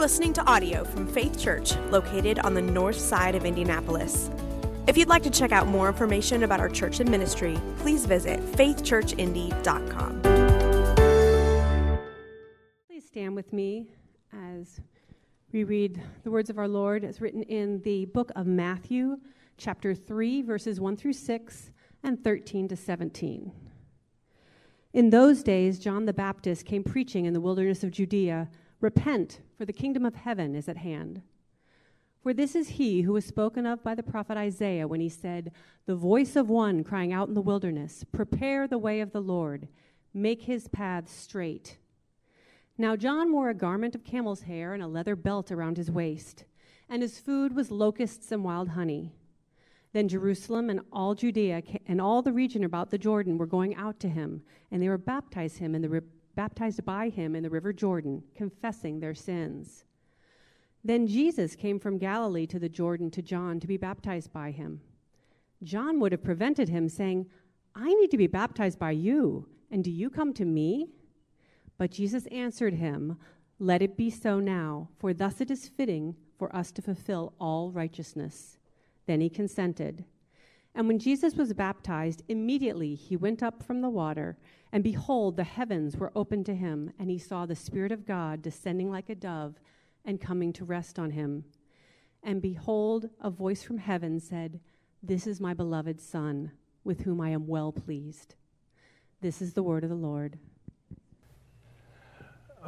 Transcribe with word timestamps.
listening 0.00 0.32
to 0.32 0.42
audio 0.50 0.82
from 0.82 1.06
Faith 1.06 1.38
Church, 1.38 1.76
located 1.90 2.38
on 2.38 2.54
the 2.54 2.62
north 2.62 2.98
side 2.98 3.34
of 3.34 3.44
Indianapolis. 3.44 4.30
If 4.86 4.96
you'd 4.96 5.08
like 5.08 5.22
to 5.24 5.30
check 5.30 5.52
out 5.52 5.66
more 5.66 5.88
information 5.88 6.42
about 6.42 6.58
our 6.58 6.70
church 6.70 7.00
and 7.00 7.10
ministry, 7.10 7.60
please 7.80 8.06
visit 8.06 8.40
faithchurchindy.com. 8.52 10.22
Please 12.86 13.04
stand 13.04 13.36
with 13.36 13.52
me 13.52 13.90
as 14.32 14.80
we 15.52 15.64
read 15.64 16.00
the 16.24 16.30
words 16.30 16.48
of 16.48 16.56
our 16.56 16.68
Lord 16.68 17.04
as 17.04 17.20
written 17.20 17.42
in 17.42 17.82
the 17.82 18.06
book 18.06 18.32
of 18.36 18.46
Matthew, 18.46 19.18
chapter 19.58 19.94
3, 19.94 20.40
verses 20.40 20.80
1 20.80 20.96
through 20.96 21.12
6 21.12 21.72
and 22.02 22.24
13 22.24 22.68
to 22.68 22.76
17. 22.76 23.52
In 24.94 25.10
those 25.10 25.42
days, 25.42 25.78
John 25.78 26.06
the 26.06 26.14
Baptist 26.14 26.64
came 26.64 26.84
preaching 26.84 27.26
in 27.26 27.34
the 27.34 27.40
wilderness 27.40 27.84
of 27.84 27.90
Judea 27.90 28.48
Repent, 28.80 29.40
for 29.56 29.64
the 29.64 29.72
kingdom 29.72 30.06
of 30.06 30.14
heaven 30.14 30.54
is 30.54 30.68
at 30.68 30.78
hand. 30.78 31.22
For 32.22 32.34
this 32.34 32.54
is 32.54 32.70
he 32.70 33.02
who 33.02 33.12
was 33.12 33.24
spoken 33.24 33.64
of 33.64 33.82
by 33.82 33.94
the 33.94 34.02
prophet 34.02 34.36
Isaiah 34.36 34.86
when 34.86 35.00
he 35.00 35.08
said, 35.08 35.52
The 35.86 35.94
voice 35.94 36.36
of 36.36 36.50
one 36.50 36.84
crying 36.84 37.12
out 37.12 37.28
in 37.28 37.34
the 37.34 37.40
wilderness, 37.40 38.04
Prepare 38.12 38.68
the 38.68 38.78
way 38.78 39.00
of 39.00 39.12
the 39.12 39.22
Lord, 39.22 39.68
make 40.12 40.42
his 40.42 40.68
paths 40.68 41.12
straight. 41.12 41.78
Now 42.76 42.96
John 42.96 43.32
wore 43.32 43.48
a 43.48 43.54
garment 43.54 43.94
of 43.94 44.04
camel's 44.04 44.42
hair 44.42 44.74
and 44.74 44.82
a 44.82 44.88
leather 44.88 45.16
belt 45.16 45.50
around 45.50 45.76
his 45.76 45.90
waist, 45.90 46.44
and 46.88 47.02
his 47.02 47.18
food 47.18 47.54
was 47.54 47.70
locusts 47.70 48.32
and 48.32 48.44
wild 48.44 48.70
honey. 48.70 49.12
Then 49.92 50.08
Jerusalem 50.08 50.70
and 50.70 50.80
all 50.92 51.14
Judea 51.14 51.62
and 51.86 52.00
all 52.00 52.22
the 52.22 52.32
region 52.32 52.64
about 52.64 52.90
the 52.90 52.98
Jordan 52.98 53.38
were 53.38 53.46
going 53.46 53.74
out 53.74 53.98
to 54.00 54.08
him, 54.08 54.42
and 54.70 54.82
they 54.82 54.88
were 54.88 54.98
baptized 54.98 55.58
him 55.58 55.74
in 55.74 55.82
the 55.82 55.88
baptized 56.40 56.82
by 56.86 57.10
him 57.10 57.36
in 57.36 57.42
the 57.42 57.50
river 57.50 57.70
Jordan, 57.70 58.22
confessing 58.34 58.98
their 58.98 59.12
sins. 59.12 59.84
Then 60.82 61.06
Jesus 61.06 61.54
came 61.54 61.78
from 61.78 61.98
Galilee 61.98 62.46
to 62.46 62.58
the 62.58 62.66
Jordan 62.66 63.10
to 63.10 63.20
John 63.20 63.60
to 63.60 63.66
be 63.66 63.76
baptized 63.76 64.32
by 64.32 64.50
him. 64.50 64.80
John 65.62 66.00
would 66.00 66.12
have 66.12 66.24
prevented 66.24 66.70
him, 66.70 66.88
saying, 66.88 67.26
I 67.74 67.92
need 67.92 68.10
to 68.12 68.16
be 68.16 68.26
baptized 68.26 68.78
by 68.78 68.92
you, 68.92 69.48
and 69.70 69.84
do 69.84 69.90
you 69.90 70.08
come 70.08 70.32
to 70.32 70.46
me? 70.46 70.88
But 71.76 71.90
Jesus 71.90 72.24
answered 72.28 72.72
him, 72.72 73.18
Let 73.58 73.82
it 73.82 73.98
be 73.98 74.08
so 74.08 74.40
now, 74.40 74.88
for 74.98 75.12
thus 75.12 75.42
it 75.42 75.50
is 75.50 75.68
fitting 75.68 76.16
for 76.38 76.56
us 76.56 76.72
to 76.72 76.80
fulfill 76.80 77.34
all 77.38 77.70
righteousness. 77.70 78.56
Then 79.04 79.20
he 79.20 79.28
consented. 79.28 80.06
And 80.74 80.86
when 80.86 80.98
Jesus 80.98 81.34
was 81.34 81.52
baptized, 81.52 82.22
immediately 82.28 82.94
he 82.94 83.16
went 83.16 83.42
up 83.42 83.62
from 83.62 83.80
the 83.80 83.90
water, 83.90 84.36
and 84.72 84.84
behold, 84.84 85.36
the 85.36 85.44
heavens 85.44 85.96
were 85.96 86.12
opened 86.14 86.46
to 86.46 86.54
him, 86.54 86.92
and 86.98 87.10
he 87.10 87.18
saw 87.18 87.44
the 87.44 87.56
Spirit 87.56 87.90
of 87.90 88.06
God 88.06 88.40
descending 88.40 88.90
like 88.90 89.08
a 89.08 89.14
dove 89.14 89.60
and 90.04 90.20
coming 90.20 90.52
to 90.54 90.64
rest 90.64 90.98
on 90.98 91.10
him. 91.10 91.44
And 92.22 92.40
behold, 92.40 93.10
a 93.20 93.30
voice 93.30 93.62
from 93.62 93.78
heaven 93.78 94.20
said, 94.20 94.60
This 95.02 95.26
is 95.26 95.40
my 95.40 95.54
beloved 95.54 96.00
Son, 96.00 96.52
with 96.84 97.00
whom 97.00 97.20
I 97.20 97.30
am 97.30 97.46
well 97.46 97.72
pleased. 97.72 98.36
This 99.20 99.42
is 99.42 99.54
the 99.54 99.62
word 99.62 99.84
of 99.84 99.90
the 99.90 99.96
Lord. 99.96 100.38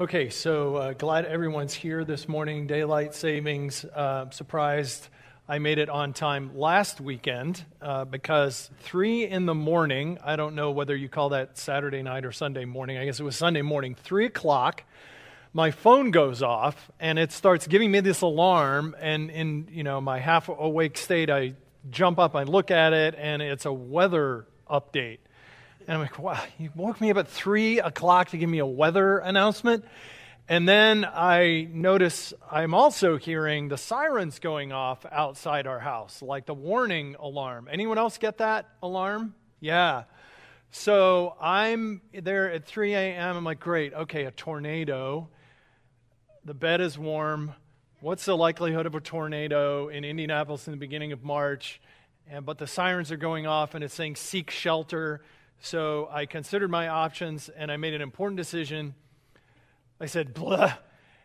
Okay, 0.01 0.31
so 0.31 0.77
uh, 0.77 0.93
glad 0.95 1.27
everyone's 1.27 1.75
here 1.75 2.03
this 2.05 2.27
morning. 2.27 2.67
Daylight 2.67 3.15
savings. 3.15 3.85
Uh, 3.85 4.31
surprised 4.31 5.09
I 5.53 5.59
made 5.59 5.77
it 5.77 5.91
on 5.91 6.15
time 6.15 6.57
last 6.57 6.99
weekend 6.99 7.63
uh, 7.83 8.07
because 8.07 8.71
three 8.81 9.27
in 9.27 9.45
the 9.45 9.55
morning, 9.55 10.19
I 10.25 10.35
don't 10.35 10.55
know 10.55 10.71
whether 10.71 10.97
you 10.97 11.11
call 11.11 11.29
that 11.29 11.59
Saturday 11.59 12.03
night 12.03 12.25
or 12.25 12.33
Sunday 12.33 12.65
morning, 12.65 12.97
I 12.97 13.05
guess 13.05 13.21
it 13.21 13.23
was 13.23 13.37
Sunday 13.37 13.61
morning, 13.61 13.95
three 13.95 14.25
o'clock, 14.25 14.83
my 15.53 15.71
phone 15.71 16.11
goes 16.11 16.43
off 16.43 16.91
and 16.99 17.19
it 17.19 17.33
starts 17.33 17.67
giving 17.67 17.91
me 17.91 18.01
this 18.01 18.23
alarm. 18.23 18.97
And 18.99 19.31
in 19.31 19.69
you 19.71 19.83
know 19.83 20.01
my 20.01 20.21
half 20.21 20.49
awake 20.49 20.97
state, 20.97 21.29
I 21.29 21.53
jump 21.91 22.19
up, 22.19 22.35
I 22.35 22.45
look 22.45 22.71
at 22.71 22.95
it, 22.95 23.15
and 23.19 23.43
it's 23.43 23.67
a 23.67 23.73
weather 23.75 24.47
update. 24.71 25.19
And 25.87 25.97
I'm 25.97 26.01
like, 26.01 26.19
wow, 26.19 26.43
you 26.59 26.71
woke 26.75 26.99
me 26.99 27.11
up 27.11 27.19
at 27.19 27.29
three 27.29 27.79
o'clock 27.79 28.31
to 28.31 28.39
give 28.39 28.49
me 28.49 28.61
a 28.61 28.65
weather 28.65 29.19
announcement? 29.19 29.85
And 30.53 30.69
then 30.69 31.07
I 31.07 31.67
notice 31.73 32.35
I'm 32.51 32.75
also 32.75 33.17
hearing 33.17 33.69
the 33.69 33.79
sirens 33.79 34.39
going 34.39 34.71
off 34.71 35.07
outside 35.11 35.67
our 35.67 35.79
house, 35.79 36.21
like 36.21 36.45
the 36.45 36.53
warning 36.53 37.17
alarm. 37.19 37.71
Anyone 37.73 37.97
else 37.97 38.19
get 38.19 38.37
that 38.37 38.69
alarm? 38.83 39.35
Yeah. 39.61 40.03
So 40.71 41.37
I'm 41.41 42.03
there 42.13 42.53
at 42.53 42.67
3 42.67 42.93
a.m. 42.93 43.39
I'm 43.39 43.45
like, 43.45 43.61
great, 43.61 43.95
okay, 43.95 44.27
a 44.27 44.31
tornado. 44.31 45.31
The 46.45 46.53
bed 46.53 46.83
is 46.83 46.99
warm. 46.99 47.55
What's 48.03 48.27
the 48.27 48.37
likelihood 48.37 48.85
of 48.85 48.95
a 48.95 49.01
tornado 49.01 49.89
in 49.89 50.05
Indianapolis 50.05 50.67
in 50.67 50.73
the 50.73 50.77
beginning 50.77 51.13
of 51.13 51.25
March? 51.25 51.81
And, 52.29 52.45
but 52.45 52.59
the 52.59 52.67
sirens 52.67 53.11
are 53.11 53.17
going 53.17 53.47
off 53.47 53.75
and 53.75 53.83
it's 53.83 53.95
saying 53.95 54.17
seek 54.17 54.51
shelter. 54.51 55.23
So 55.61 56.11
I 56.13 56.27
considered 56.27 56.71
my 56.71 56.89
options 56.89 57.49
and 57.49 57.73
I 57.73 57.79
made 57.79 57.95
an 57.95 58.03
important 58.03 58.37
decision 58.37 58.95
I 60.03 60.07
said, 60.07 60.35
blah. 60.35 60.75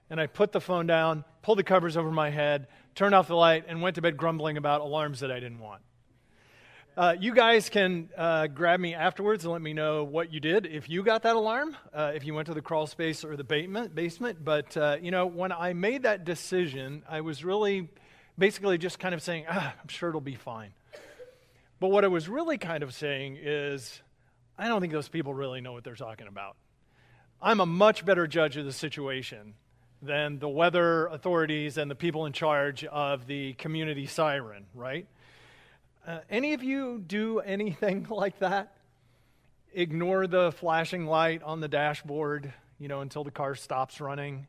And 0.08 0.22
I 0.22 0.28
put 0.28 0.52
the 0.52 0.62
phone 0.62 0.86
down, 0.86 1.26
pulled 1.42 1.58
the 1.58 1.64
covers 1.64 1.98
over 1.98 2.12
my 2.12 2.30
head, 2.30 2.68
turned 2.94 3.16
off 3.16 3.28
the 3.28 3.36
light, 3.36 3.66
and 3.68 3.82
went 3.82 3.96
to 3.96 4.04
bed 4.04 4.18
grumbling 4.18 4.56
about 4.56 4.82
alarms 4.82 5.22
that 5.22 5.32
I 5.32 5.40
didn't 5.40 5.58
want. 5.58 5.82
Uh, 6.96 7.16
you 7.20 7.34
guys 7.34 7.70
can 7.70 8.10
uh, 8.16 8.46
grab 8.46 8.80
me 8.80 8.94
afterwards 8.94 9.46
and 9.46 9.52
let 9.52 9.64
me 9.64 9.74
know 9.74 10.04
what 10.04 10.32
you 10.32 10.40
did 10.40 10.68
if 10.68 10.90
you 10.90 11.02
got 11.02 11.24
that 11.24 11.36
alarm, 11.36 11.76
uh, 11.92 12.12
if 12.14 12.24
you 12.24 12.36
went 12.36 12.46
to 12.48 12.54
the 12.54 12.62
crawl 12.62 12.86
space 12.86 13.24
or 13.24 13.36
the 13.36 13.44
basement. 13.44 13.96
basement. 13.96 14.46
But, 14.46 14.78
uh, 14.78 14.98
you 15.02 15.10
know, 15.10 15.26
when 15.26 15.52
I 15.52 15.74
made 15.74 16.04
that 16.04 16.24
decision, 16.24 17.02
I 17.10 17.22
was 17.22 17.44
really 17.44 17.90
basically 18.38 18.78
just 18.78 19.00
kind 19.00 19.16
of 19.16 19.24
saying, 19.24 19.46
ah, 19.50 19.74
I'm 19.82 19.88
sure 19.88 20.10
it'll 20.10 20.22
be 20.22 20.36
fine. 20.36 20.72
But 21.80 21.90
what 21.90 22.06
I 22.06 22.10
was 22.10 22.30
really 22.30 22.60
kind 22.60 22.84
of 22.84 22.94
saying 22.94 23.40
is, 23.42 24.04
I 24.56 24.68
don't 24.68 24.82
think 24.82 24.94
those 24.94 25.10
people 25.10 25.34
really 25.34 25.62
know 25.62 25.74
what 25.74 25.84
they're 25.84 25.96
talking 25.96 26.28
about. 26.28 26.58
I'm 27.40 27.60
a 27.60 27.68
much 27.68 28.04
better 28.04 28.26
judge 28.26 28.58
of 28.58 28.66
the 28.66 28.74
situation 28.74 29.54
than 30.02 30.40
the 30.40 30.50
weather 30.50 31.06
authorities 31.06 31.78
and 31.78 31.90
the 31.90 31.96
people 31.96 32.26
in 32.26 32.34
charge 32.34 32.84
of 32.86 33.28
the 33.28 33.54
community 33.54 34.08
siren, 34.08 34.66
right? 34.74 35.06
Uh, 36.08 36.20
any 36.32 36.54
of 36.54 36.64
you 36.64 37.04
do 37.06 37.40
anything 37.40 38.08
like 38.10 38.40
that? 38.40 38.74
Ignore 39.72 40.26
the 40.26 40.52
flashing 40.52 41.06
light 41.06 41.44
on 41.44 41.60
the 41.60 41.68
dashboard, 41.68 42.52
you 42.80 42.88
know, 42.88 43.02
until 43.02 43.24
the 43.24 43.30
car 43.30 43.54
stops 43.54 44.02
running, 44.02 44.48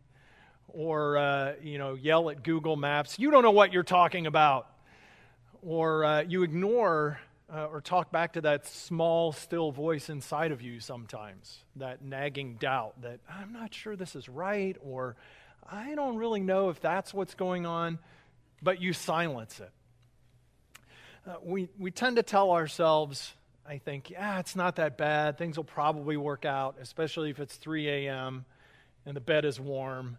or 0.68 1.18
uh, 1.18 1.52
you 1.62 1.76
know, 1.76 1.94
yell 1.94 2.30
at 2.30 2.42
Google 2.42 2.76
Maps. 2.76 3.18
You 3.18 3.30
don't 3.30 3.42
know 3.42 3.50
what 3.50 3.70
you're 3.70 3.82
talking 3.82 4.26
about, 4.26 4.66
or 5.62 6.06
uh, 6.06 6.22
you 6.22 6.42
ignore 6.42 7.20
uh, 7.52 7.66
or 7.66 7.80
talk 7.80 8.10
back 8.12 8.34
to 8.34 8.40
that 8.42 8.66
small, 8.66 9.32
still 9.32 9.72
voice 9.72 10.10
inside 10.10 10.52
of 10.52 10.60
you 10.60 10.80
sometimes, 10.80 11.64
that 11.76 12.02
nagging 12.02 12.56
doubt 12.56 13.00
that 13.02 13.20
I'm 13.28 13.52
not 13.52 13.72
sure 13.72 13.96
this 13.96 14.14
is 14.14 14.28
right, 14.28 14.76
or 14.80 15.16
I 15.70 15.94
don't 15.94 16.16
really 16.16 16.40
know 16.40 16.68
if 16.68 16.80
that's 16.80 17.14
what's 17.14 17.34
going 17.34 17.66
on, 17.66 17.98
but 18.62 18.80
you 18.80 18.92
silence 18.92 19.60
it. 19.60 19.70
Uh, 21.26 21.34
we, 21.42 21.68
we 21.78 21.90
tend 21.90 22.16
to 22.16 22.22
tell 22.22 22.50
ourselves, 22.50 23.34
I 23.66 23.78
think, 23.78 24.10
yeah, 24.10 24.38
it's 24.38 24.56
not 24.56 24.76
that 24.76 24.96
bad. 24.96 25.38
Things 25.38 25.56
will 25.56 25.64
probably 25.64 26.16
work 26.16 26.44
out, 26.44 26.76
especially 26.80 27.30
if 27.30 27.38
it's 27.40 27.56
3 27.56 27.88
a.m. 27.88 28.44
and 29.04 29.16
the 29.16 29.20
bed 29.20 29.44
is 29.44 29.58
warm 29.58 30.18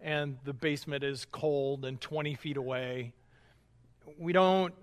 and 0.00 0.38
the 0.44 0.52
basement 0.52 1.04
is 1.04 1.26
cold 1.30 1.84
and 1.84 2.00
20 2.00 2.34
feet 2.34 2.56
away. 2.56 3.12
We 4.18 4.32
don't 4.32 4.74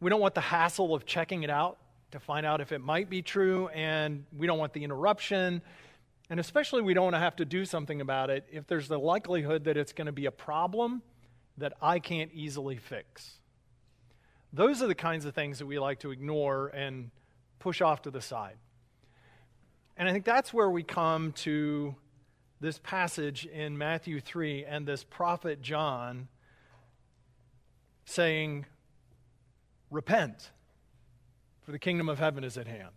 we 0.00 0.10
don't 0.10 0.20
want 0.20 0.34
the 0.34 0.40
hassle 0.40 0.94
of 0.94 1.04
checking 1.06 1.42
it 1.42 1.50
out 1.50 1.78
to 2.10 2.20
find 2.20 2.46
out 2.46 2.60
if 2.60 2.72
it 2.72 2.80
might 2.80 3.10
be 3.10 3.20
true, 3.20 3.68
and 3.68 4.24
we 4.36 4.46
don't 4.46 4.58
want 4.58 4.72
the 4.72 4.84
interruption. 4.84 5.60
And 6.30 6.40
especially, 6.40 6.82
we 6.82 6.94
don't 6.94 7.04
want 7.04 7.16
to 7.16 7.20
have 7.20 7.36
to 7.36 7.44
do 7.44 7.64
something 7.64 8.00
about 8.00 8.30
it 8.30 8.46
if 8.50 8.66
there's 8.66 8.88
the 8.88 8.98
likelihood 8.98 9.64
that 9.64 9.76
it's 9.76 9.92
going 9.92 10.06
to 10.06 10.12
be 10.12 10.26
a 10.26 10.30
problem 10.30 11.02
that 11.58 11.72
I 11.82 11.98
can't 11.98 12.30
easily 12.32 12.76
fix. 12.76 13.38
Those 14.52 14.82
are 14.82 14.86
the 14.86 14.94
kinds 14.94 15.24
of 15.24 15.34
things 15.34 15.58
that 15.58 15.66
we 15.66 15.78
like 15.78 16.00
to 16.00 16.10
ignore 16.10 16.68
and 16.68 17.10
push 17.58 17.82
off 17.82 18.02
to 18.02 18.10
the 18.10 18.20
side. 18.20 18.56
And 19.96 20.08
I 20.08 20.12
think 20.12 20.24
that's 20.24 20.54
where 20.54 20.70
we 20.70 20.82
come 20.82 21.32
to 21.32 21.94
this 22.60 22.78
passage 22.78 23.46
in 23.46 23.76
Matthew 23.76 24.20
3 24.20 24.64
and 24.64 24.86
this 24.86 25.04
prophet 25.04 25.60
John 25.60 26.28
saying, 28.04 28.66
Repent, 29.90 30.50
for 31.62 31.72
the 31.72 31.78
kingdom 31.78 32.08
of 32.08 32.18
heaven 32.18 32.44
is 32.44 32.58
at 32.58 32.66
hand. 32.66 32.94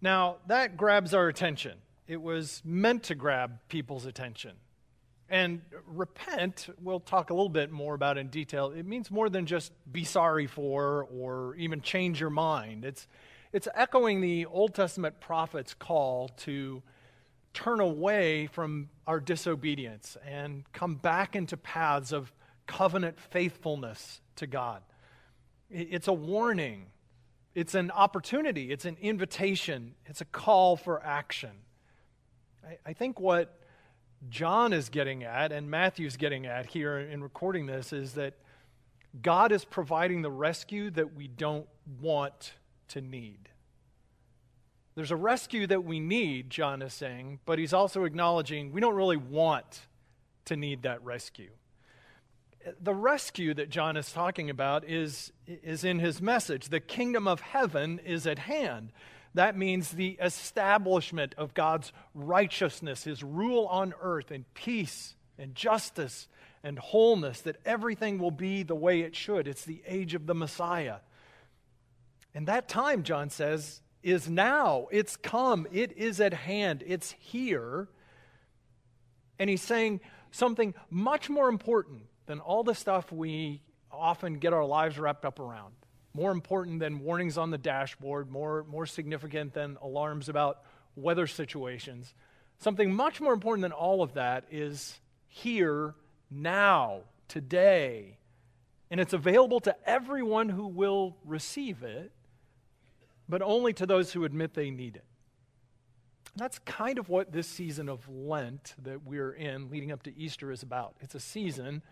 Now, 0.00 0.36
that 0.46 0.76
grabs 0.76 1.14
our 1.14 1.28
attention. 1.28 1.78
It 2.08 2.20
was 2.20 2.62
meant 2.64 3.04
to 3.04 3.14
grab 3.14 3.58
people's 3.68 4.06
attention. 4.06 4.52
And 5.28 5.62
repent, 5.86 6.68
we'll 6.82 6.98
talk 6.98 7.30
a 7.30 7.34
little 7.34 7.48
bit 7.48 7.70
more 7.70 7.94
about 7.94 8.18
in 8.18 8.28
detail. 8.28 8.72
It 8.72 8.84
means 8.84 9.12
more 9.12 9.28
than 9.28 9.46
just 9.46 9.72
be 9.92 10.02
sorry 10.02 10.48
for 10.48 11.06
or 11.12 11.54
even 11.54 11.82
change 11.82 12.20
your 12.20 12.30
mind. 12.30 12.84
It's, 12.84 13.06
it's 13.52 13.68
echoing 13.74 14.20
the 14.20 14.46
Old 14.46 14.74
Testament 14.74 15.20
prophet's 15.20 15.72
call 15.72 16.30
to 16.38 16.82
turn 17.54 17.78
away 17.78 18.48
from 18.48 18.88
our 19.06 19.20
disobedience 19.20 20.16
and 20.26 20.64
come 20.72 20.96
back 20.96 21.36
into 21.36 21.56
paths 21.56 22.10
of 22.10 22.32
covenant 22.66 23.20
faithfulness 23.20 24.20
to 24.40 24.46
God. 24.46 24.82
It's 25.70 26.08
a 26.08 26.12
warning, 26.12 26.86
it's 27.54 27.74
an 27.74 27.90
opportunity, 27.92 28.72
it's 28.72 28.84
an 28.84 28.96
invitation, 29.00 29.94
it's 30.04 30.20
a 30.20 30.24
call 30.24 30.76
for 30.76 31.02
action. 31.04 31.52
I, 32.64 32.78
I 32.84 32.92
think 32.92 33.20
what 33.20 33.60
John 34.28 34.72
is 34.72 34.88
getting 34.88 35.22
at 35.22 35.52
and 35.52 35.70
Matthew's 35.70 36.16
getting 36.16 36.46
at 36.46 36.66
here 36.66 36.98
in 36.98 37.22
recording 37.22 37.66
this 37.66 37.92
is 37.92 38.14
that 38.14 38.34
God 39.22 39.52
is 39.52 39.64
providing 39.64 40.22
the 40.22 40.30
rescue 40.30 40.90
that 40.90 41.14
we 41.14 41.28
don't 41.28 41.68
want 42.00 42.54
to 42.88 43.00
need. 43.00 43.48
There's 44.94 45.10
a 45.10 45.16
rescue 45.16 45.66
that 45.68 45.84
we 45.84 46.00
need, 46.00 46.50
John 46.50 46.82
is 46.82 46.92
saying, 46.92 47.40
but 47.46 47.58
he's 47.58 47.72
also 47.72 48.04
acknowledging 48.04 48.72
we 48.72 48.80
don't 48.80 48.94
really 48.94 49.16
want 49.16 49.86
to 50.46 50.56
need 50.56 50.82
that 50.82 51.04
rescue. 51.04 51.50
The 52.80 52.94
rescue 52.94 53.54
that 53.54 53.70
John 53.70 53.96
is 53.96 54.12
talking 54.12 54.50
about 54.50 54.84
is, 54.88 55.32
is 55.46 55.84
in 55.84 55.98
his 55.98 56.20
message. 56.20 56.68
The 56.68 56.80
kingdom 56.80 57.26
of 57.26 57.40
heaven 57.40 58.00
is 58.04 58.26
at 58.26 58.38
hand. 58.38 58.92
That 59.34 59.56
means 59.56 59.90
the 59.90 60.18
establishment 60.20 61.34
of 61.38 61.54
God's 61.54 61.92
righteousness, 62.14 63.04
his 63.04 63.22
rule 63.22 63.66
on 63.66 63.94
earth, 64.00 64.30
and 64.30 64.44
peace 64.54 65.14
and 65.38 65.54
justice 65.54 66.28
and 66.62 66.78
wholeness, 66.78 67.40
that 67.42 67.56
everything 67.64 68.18
will 68.18 68.32
be 68.32 68.62
the 68.62 68.74
way 68.74 69.00
it 69.00 69.14
should. 69.14 69.48
It's 69.48 69.64
the 69.64 69.82
age 69.86 70.14
of 70.14 70.26
the 70.26 70.34
Messiah. 70.34 70.96
And 72.34 72.46
that 72.48 72.68
time, 72.68 73.02
John 73.02 73.30
says, 73.30 73.80
is 74.02 74.28
now. 74.28 74.88
It's 74.90 75.16
come. 75.16 75.66
It 75.72 75.96
is 75.96 76.20
at 76.20 76.34
hand. 76.34 76.82
It's 76.86 77.12
here. 77.18 77.88
And 79.38 79.48
he's 79.48 79.62
saying 79.62 80.00
something 80.30 80.74
much 80.90 81.30
more 81.30 81.48
important 81.48 82.02
than 82.26 82.40
all 82.40 82.62
the 82.62 82.74
stuff 82.74 83.10
we 83.10 83.62
often 83.92 84.38
get 84.38 84.52
our 84.52 84.64
lives 84.64 84.98
wrapped 84.98 85.24
up 85.24 85.38
around. 85.38 85.74
More 86.14 86.32
important 86.32 86.80
than 86.80 87.00
warnings 87.00 87.38
on 87.38 87.50
the 87.50 87.58
dashboard, 87.58 88.30
more, 88.30 88.64
more 88.68 88.86
significant 88.86 89.54
than 89.54 89.76
alarms 89.82 90.28
about 90.28 90.62
weather 90.96 91.26
situations. 91.26 92.14
Something 92.58 92.94
much 92.94 93.20
more 93.20 93.32
important 93.32 93.62
than 93.62 93.72
all 93.72 94.02
of 94.02 94.14
that 94.14 94.44
is 94.50 95.00
here, 95.28 95.94
now, 96.30 97.02
today. 97.28 98.18
And 98.90 99.00
it's 99.00 99.12
available 99.12 99.60
to 99.60 99.76
everyone 99.88 100.48
who 100.48 100.66
will 100.66 101.16
receive 101.24 101.82
it 101.82 102.12
but 103.30 103.40
only 103.42 103.72
to 103.72 103.86
those 103.86 104.12
who 104.12 104.24
admit 104.24 104.54
they 104.54 104.70
need 104.70 104.96
it. 104.96 105.04
That's 106.36 106.58
kind 106.60 106.98
of 106.98 107.08
what 107.08 107.32
this 107.32 107.46
season 107.46 107.88
of 107.88 108.08
Lent 108.08 108.74
that 108.82 109.04
we're 109.04 109.32
in, 109.32 109.70
leading 109.70 109.92
up 109.92 110.02
to 110.02 110.16
Easter, 110.16 110.50
is 110.50 110.62
about. 110.62 110.96
It's 111.00 111.14
a 111.14 111.20
season 111.20 111.82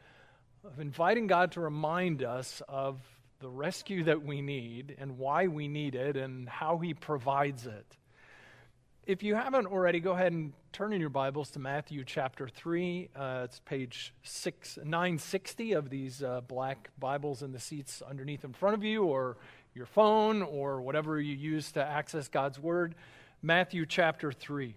of 0.68 0.80
inviting 0.80 1.26
God 1.26 1.52
to 1.52 1.60
remind 1.60 2.22
us 2.22 2.62
of 2.68 3.00
the 3.40 3.48
rescue 3.48 4.04
that 4.04 4.22
we 4.22 4.42
need 4.42 4.94
and 4.98 5.16
why 5.16 5.46
we 5.46 5.66
need 5.66 5.94
it 5.94 6.16
and 6.16 6.48
how 6.48 6.78
He 6.78 6.92
provides 6.92 7.66
it. 7.66 7.96
If 9.06 9.22
you 9.22 9.34
haven't 9.34 9.66
already, 9.66 10.00
go 10.00 10.12
ahead 10.12 10.32
and 10.32 10.52
turn 10.72 10.92
in 10.92 11.00
your 11.00 11.08
Bibles 11.08 11.50
to 11.52 11.58
Matthew 11.58 12.04
chapter 12.04 12.48
3. 12.48 13.08
Uh, 13.16 13.40
it's 13.44 13.60
page 13.60 14.12
six, 14.22 14.76
960 14.76 15.72
of 15.72 15.88
these 15.88 16.22
uh, 16.22 16.42
black 16.42 16.90
Bibles 16.98 17.42
in 17.42 17.52
the 17.52 17.60
seats 17.60 18.02
underneath 18.06 18.44
in 18.44 18.52
front 18.52 18.74
of 18.74 18.84
you, 18.84 19.04
or 19.04 19.38
your 19.74 19.86
phone 19.86 20.42
or 20.42 20.82
whatever 20.82 21.18
you 21.18 21.34
use 21.34 21.72
to 21.72 21.82
access 21.82 22.28
God's 22.28 22.58
Word. 22.58 22.94
Matthew 23.40 23.86
chapter 23.86 24.32
3. 24.32 24.74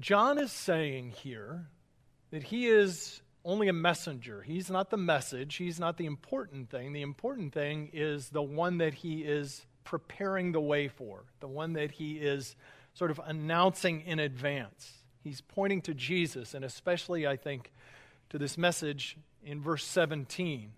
John 0.00 0.38
is 0.38 0.50
saying 0.50 1.10
here 1.10 1.66
that 2.30 2.42
he 2.42 2.66
is 2.66 3.20
only 3.44 3.68
a 3.68 3.72
messenger. 3.72 4.42
He's 4.42 4.70
not 4.70 4.90
the 4.90 4.96
message, 4.96 5.56
he's 5.56 5.80
not 5.80 5.96
the 5.96 6.06
important 6.06 6.70
thing. 6.70 6.92
The 6.92 7.02
important 7.02 7.52
thing 7.52 7.90
is 7.92 8.30
the 8.30 8.42
one 8.42 8.78
that 8.78 8.94
he 8.94 9.22
is 9.22 9.66
preparing 9.84 10.52
the 10.52 10.60
way 10.60 10.88
for, 10.88 11.24
the 11.40 11.48
one 11.48 11.72
that 11.74 11.92
he 11.92 12.14
is 12.14 12.54
sort 12.94 13.10
of 13.10 13.20
announcing 13.24 14.02
in 14.02 14.18
advance. 14.18 14.92
He's 15.22 15.40
pointing 15.40 15.82
to 15.82 15.94
Jesus, 15.94 16.54
and 16.54 16.64
especially, 16.64 17.26
I 17.26 17.36
think, 17.36 17.72
to 18.30 18.38
this 18.38 18.56
message 18.56 19.16
in 19.44 19.60
verse 19.60 19.84
17 19.84 20.72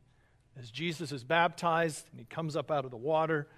as 0.59 0.71
Jesus 0.71 1.13
is 1.13 1.25
baptized 1.25 2.07
and 2.11 2.21
he 2.21 2.27
comes 2.27 2.57
up 2.57 2.71
out 2.71 2.85
of 2.85 2.91
the 2.91 2.97
water, 2.97 3.49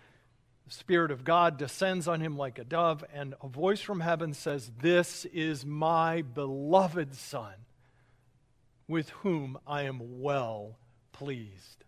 the 0.67 0.73
Spirit 0.73 1.11
of 1.11 1.25
God 1.25 1.59
descends 1.59 2.09
on 2.09 2.21
him 2.21 2.39
like 2.39 2.59
a 2.59 2.65
dove, 2.65 3.05
and 3.13 3.35
a 3.43 3.49
voice 3.49 3.81
from 3.81 4.01
heaven 4.01 4.33
says, 4.33 4.71
This 4.81 5.27
is 5.27 5.67
my 5.67 6.23
beloved 6.23 7.15
Son, 7.15 7.53
with 8.87 9.09
whom 9.11 9.59
I 9.67 9.83
am 9.83 10.21
well 10.21 10.79
pleased. 11.13 11.85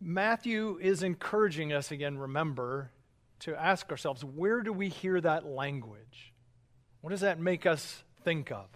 Matthew 0.00 0.78
is 0.80 1.02
encouraging 1.02 1.72
us 1.72 1.90
again, 1.90 2.18
remember, 2.18 2.90
to 3.40 3.54
ask 3.54 3.90
ourselves 3.90 4.24
where 4.24 4.60
do 4.60 4.72
we 4.72 4.88
hear 4.88 5.20
that 5.20 5.46
language? 5.46 6.32
What 7.00 7.10
does 7.10 7.20
that 7.20 7.38
make 7.38 7.66
us 7.66 8.02
think 8.24 8.50
of? 8.50 8.66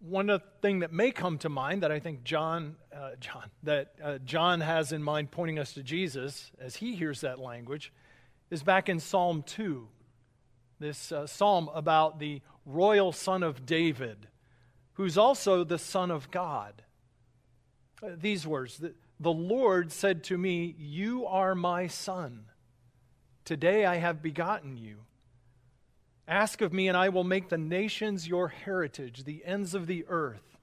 one 0.00 0.40
thing 0.62 0.80
that 0.80 0.92
may 0.92 1.10
come 1.10 1.38
to 1.38 1.48
mind 1.48 1.82
that 1.82 1.90
I 1.90 1.98
think 1.98 2.22
John, 2.22 2.76
uh, 2.94 3.10
John, 3.18 3.50
that 3.64 3.94
uh, 4.02 4.18
John 4.18 4.60
has 4.60 4.92
in 4.92 5.02
mind, 5.02 5.30
pointing 5.30 5.58
us 5.58 5.72
to 5.74 5.82
Jesus 5.82 6.52
as 6.60 6.76
he 6.76 6.94
hears 6.94 7.22
that 7.22 7.38
language, 7.38 7.92
is 8.50 8.62
back 8.62 8.88
in 8.88 9.00
Psalm 9.00 9.42
two, 9.42 9.88
this 10.78 11.10
uh, 11.10 11.26
psalm 11.26 11.68
about 11.74 12.20
the 12.20 12.40
royal 12.68 13.12
son 13.12 13.42
of 13.42 13.64
David, 13.66 14.28
who's 14.92 15.16
also 15.16 15.64
the 15.64 15.78
son 15.78 16.10
of 16.10 16.30
God. 16.30 16.82
Uh, 18.02 18.10
these 18.20 18.46
words: 18.46 18.78
the, 18.78 18.94
the 19.18 19.32
Lord 19.32 19.90
said 19.90 20.22
to 20.24 20.38
me, 20.38 20.76
"You 20.78 21.26
are 21.26 21.54
my 21.54 21.86
son. 21.86 22.44
Today 23.44 23.84
I 23.84 23.96
have 23.96 24.22
begotten 24.22 24.76
you." 24.76 24.98
Ask 26.28 26.60
of 26.60 26.74
me, 26.74 26.88
and 26.88 26.96
I 26.96 27.08
will 27.08 27.24
make 27.24 27.48
the 27.48 27.56
nations 27.56 28.28
your 28.28 28.48
heritage. 28.48 29.24
The 29.24 29.42
ends 29.46 29.74
of 29.74 29.86
the 29.86 30.04
earth 30.08 30.58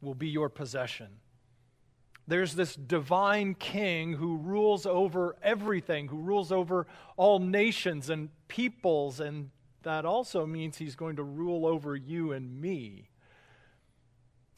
will 0.00 0.14
be 0.14 0.28
your 0.28 0.48
possession. 0.48 1.08
There's 2.28 2.54
this 2.54 2.76
divine 2.76 3.56
king 3.56 4.12
who 4.12 4.36
rules 4.36 4.86
over 4.86 5.34
everything, 5.42 6.06
who 6.06 6.18
rules 6.18 6.52
over 6.52 6.86
all 7.16 7.40
nations 7.40 8.08
and 8.08 8.28
peoples, 8.46 9.18
and 9.18 9.50
that 9.82 10.04
also 10.04 10.46
means 10.46 10.76
he's 10.76 10.96
going 10.96 11.16
to 11.16 11.22
rule 11.22 11.66
over 11.66 11.96
you 11.96 12.32
and 12.32 12.60
me. 12.60 13.08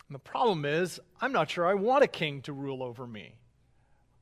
And 0.08 0.14
the 0.14 0.20
problem 0.20 0.64
is, 0.64 1.00
I'm 1.20 1.32
not 1.32 1.50
sure 1.50 1.66
I 1.66 1.74
want 1.74 2.04
a 2.04 2.08
king 2.08 2.42
to 2.42 2.52
rule 2.52 2.82
over 2.82 3.06
me. 3.06 3.36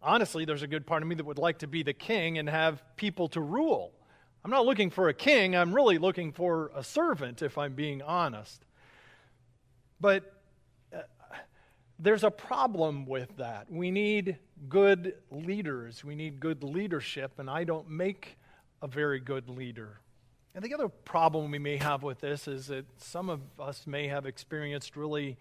Honestly, 0.02 0.45
there's 0.45 0.62
a 0.62 0.66
good 0.66 0.87
part 0.87 1.02
of 1.02 1.09
me 1.09 1.14
that 1.16 1.26
would 1.26 1.38
like 1.38 1.59
to 1.59 1.66
be 1.66 1.83
the 1.83 1.92
king 1.92 2.38
and 2.38 2.49
have 2.49 2.83
people 2.97 3.28
to 3.28 3.40
rule. 3.40 3.92
I'm 4.45 4.50
not 4.50 4.64
looking 4.64 4.90
for 4.90 5.09
a 5.09 5.14
king, 5.14 5.54
I'm 5.54 5.75
really 5.75 5.99
looking 5.99 6.33
for 6.33 6.71
a 6.75 6.83
servant, 6.83 7.42
if 7.42 7.59
I'm 7.59 7.75
being 7.75 8.00
honest. 8.00 8.64
But 10.00 10.33
uh, 10.95 11.00
there's 11.99 12.25
a 12.25 12.30
problem 12.30 13.04
with 13.04 13.37
that. 13.37 13.71
We 13.71 13.90
need 13.90 14.38
good 14.69 15.14
leaders, 15.30 16.04
we 16.04 16.14
need 16.14 16.40
good 16.40 16.62
leadership, 16.62 17.38
and 17.38 17.50
I 17.50 17.64
don't 17.64 17.90
make 17.90 18.38
a 18.80 18.87
very 18.87 19.21
good 19.21 19.49
leader. 19.50 20.00
And 20.54 20.64
the 20.64 20.75
other 20.75 20.88
problem 20.88 21.50
we 21.50 21.59
may 21.59 21.76
have 21.76 22.02
with 22.02 22.21
this 22.21 22.49
is 22.49 22.66
that 22.66 22.85
some 23.00 23.30
of 23.30 23.40
us 23.59 23.87
may 23.87 24.09
have 24.09 24.26
experienced 24.26 24.97
really 24.97 25.37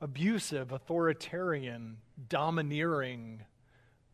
abusive, 0.00 0.72
authoritarian, 0.72 1.96
domineering 2.28 3.42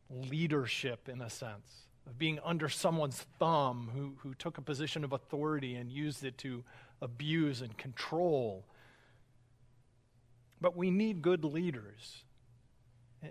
leadership 0.08 1.08
in 1.08 1.20
a 1.20 1.28
sense 1.28 1.86
of 2.06 2.18
being 2.18 2.38
under 2.44 2.68
someone's 2.68 3.26
thumb 3.38 3.90
who, 3.94 4.14
who 4.18 4.34
took 4.34 4.58
a 4.58 4.62
position 4.62 5.04
of 5.04 5.12
authority 5.12 5.74
and 5.74 5.90
used 5.92 6.24
it 6.24 6.38
to 6.38 6.64
abuse 7.00 7.60
and 7.60 7.76
control. 7.76 8.64
But 10.60 10.76
we 10.76 10.90
need 10.90 11.22
good 11.22 11.44
leaders. 11.44 12.24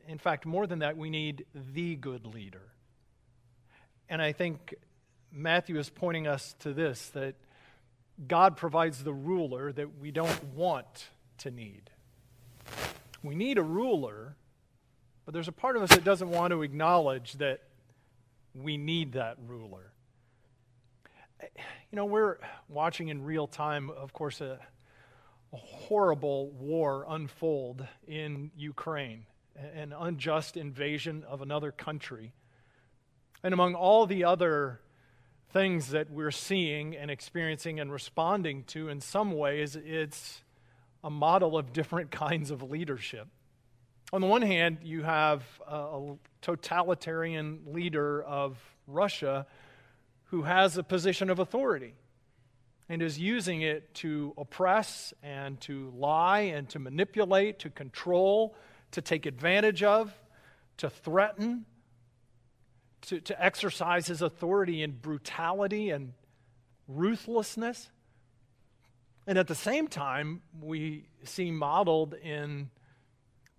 In 0.07 0.17
fact, 0.17 0.45
more 0.45 0.67
than 0.67 0.79
that, 0.79 0.95
we 0.95 1.09
need 1.09 1.45
the 1.73 1.95
good 1.95 2.25
leader. 2.25 2.71
And 4.09 4.21
I 4.21 4.31
think 4.31 4.75
Matthew 5.31 5.77
is 5.79 5.89
pointing 5.89 6.27
us 6.27 6.55
to 6.59 6.73
this 6.73 7.07
that 7.09 7.35
God 8.27 8.57
provides 8.57 9.03
the 9.03 9.13
ruler 9.13 9.71
that 9.71 9.99
we 9.99 10.11
don't 10.11 10.43
want 10.53 11.07
to 11.39 11.51
need. 11.51 11.89
We 13.23 13.35
need 13.35 13.57
a 13.57 13.63
ruler, 13.63 14.35
but 15.25 15.33
there's 15.33 15.47
a 15.47 15.53
part 15.53 15.77
of 15.77 15.83
us 15.83 15.89
that 15.91 16.03
doesn't 16.03 16.29
want 16.29 16.51
to 16.51 16.63
acknowledge 16.63 17.33
that 17.33 17.61
we 18.53 18.77
need 18.77 19.13
that 19.13 19.37
ruler. 19.47 19.91
You 21.41 21.95
know, 21.95 22.05
we're 22.05 22.37
watching 22.67 23.07
in 23.07 23.23
real 23.23 23.47
time, 23.47 23.89
of 23.89 24.13
course, 24.13 24.41
a, 24.41 24.59
a 25.53 25.57
horrible 25.57 26.49
war 26.51 27.05
unfold 27.07 27.87
in 28.07 28.51
Ukraine, 28.55 29.25
an 29.55 29.93
unjust 29.97 30.57
invasion 30.57 31.23
of 31.27 31.41
another 31.41 31.71
country. 31.71 32.33
And 33.43 33.53
among 33.53 33.73
all 33.73 34.05
the 34.05 34.23
other 34.23 34.81
things 35.51 35.89
that 35.89 36.09
we're 36.09 36.31
seeing 36.31 36.95
and 36.95 37.11
experiencing 37.11 37.79
and 37.79 37.91
responding 37.91 38.63
to, 38.65 38.89
in 38.89 39.01
some 39.01 39.31
ways, 39.33 39.75
it's 39.75 40.41
a 41.03 41.09
model 41.09 41.57
of 41.57 41.73
different 41.73 42.11
kinds 42.11 42.51
of 42.51 42.63
leadership. 42.63 43.27
On 44.13 44.21
the 44.21 44.27
one 44.27 44.41
hand, 44.41 44.79
you 44.83 45.03
have 45.03 45.43
a 45.67 46.13
totalitarian 46.41 47.61
leader 47.67 48.21
of 48.23 48.57
Russia 48.87 49.45
who 50.25 50.43
has 50.43 50.77
a 50.77 50.83
position 50.83 51.29
of 51.29 51.39
authority 51.39 51.93
and 52.89 53.01
is 53.01 53.17
using 53.17 53.61
it 53.61 53.93
to 53.93 54.33
oppress 54.37 55.13
and 55.23 55.59
to 55.61 55.93
lie 55.95 56.41
and 56.41 56.67
to 56.69 56.79
manipulate, 56.79 57.59
to 57.59 57.69
control, 57.69 58.53
to 58.91 59.01
take 59.01 59.25
advantage 59.25 59.81
of, 59.81 60.13
to 60.75 60.89
threaten, 60.89 61.65
to, 63.03 63.19
to 63.21 63.43
exercise 63.43 64.07
his 64.07 64.21
authority 64.21 64.83
in 64.83 64.91
brutality 64.91 65.89
and 65.89 66.13
ruthlessness. 66.87 67.89
And 69.27 69.37
at 69.37 69.47
the 69.47 69.55
same 69.55 69.87
time, 69.87 70.41
we 70.61 71.05
see 71.23 71.51
modeled 71.51 72.13
in 72.13 72.69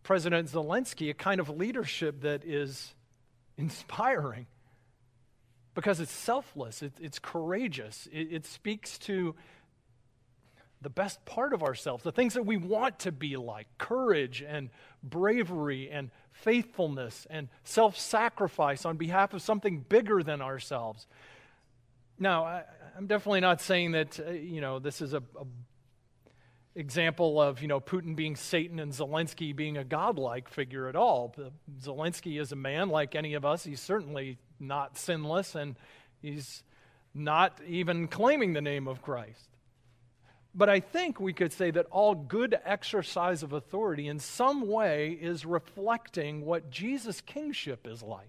President 0.03 0.49
Zelensky 0.49 1.11
a 1.11 1.15
kind 1.15 1.41
of 1.41 1.49
leadership 1.49 2.23
that 2.23 2.45
is 2.45 2.95
inspiring 3.57 4.47
because 5.75 6.01
it's 6.01 6.13
selfless, 6.13 6.83
it, 6.83 6.93
it's 7.01 7.19
courageous, 7.19 8.09
it, 8.13 8.29
it 8.31 8.47
speaks 8.47 8.99
to 8.99 9.35
the 10.83 10.91
best 10.91 11.25
part 11.25 11.53
of 11.53 11.63
ourselves, 11.63 12.05
the 12.05 12.13
things 12.13 12.35
that 12.35 12.45
we 12.45 12.57
want 12.57 12.99
to 13.01 13.13
be 13.13 13.37
like 13.37 13.67
courage 13.79 14.43
and 14.47 14.71
bravery 15.03 15.91
and 15.91 16.11
faithfulness 16.33 17.27
and 17.31 17.49
self 17.65 17.99
sacrifice 17.99 18.85
on 18.85 18.97
behalf 18.97 19.35
of 19.35 19.43
something 19.43 19.81
bigger 19.81 20.23
than 20.23 20.41
ourselves. 20.43 21.07
Now, 22.19 22.45
I, 22.45 22.65
am 22.97 23.07
definitely 23.07 23.41
not 23.41 23.61
saying 23.61 23.93
that, 23.93 24.21
uh, 24.21 24.31
you 24.31 24.61
know, 24.61 24.79
this 24.79 25.01
is 25.01 25.15
a, 25.15 25.23
a 25.39 25.47
example 26.75 27.41
of 27.41 27.61
you 27.61 27.69
know 27.69 27.81
Putin 27.81 28.17
being 28.17 28.35
Satan 28.37 28.79
and 28.79 28.93
Zelensky 28.93 29.55
being 29.55 29.77
a 29.77 29.85
godlike 29.85 30.49
figure 30.49 30.89
at 30.89 30.97
all. 30.97 31.35
Zelensky 31.81 32.41
is 32.41 32.53
a 32.53 32.57
man 32.57 32.89
like 32.89 33.15
any 33.15 33.35
of 33.35 33.45
us. 33.45 33.65
He's 33.65 33.81
certainly 33.81 34.39
not 34.59 34.97
sinless, 34.97 35.55
and 35.55 35.77
he's 36.23 36.63
not 37.15 37.61
even 37.67 38.09
claiming 38.09 38.55
the 38.55 38.63
name 38.63 38.89
of 38.89 39.03
Christ. 39.03 39.52
But 40.55 40.69
I 40.69 40.81
think 40.81 41.19
we 41.19 41.33
could 41.33 41.53
say 41.53 41.71
that 41.71 41.87
all 41.91 42.15
good 42.15 42.59
exercise 42.65 43.43
of 43.43 43.53
authority 43.53 44.09
in 44.09 44.19
some 44.19 44.69
way 44.69 45.13
is 45.13 45.47
reflecting 45.47 46.45
what 46.45 46.71
Jesus' 46.71 47.23
kingship 47.23 47.87
is 47.87 48.03
like. 48.03 48.29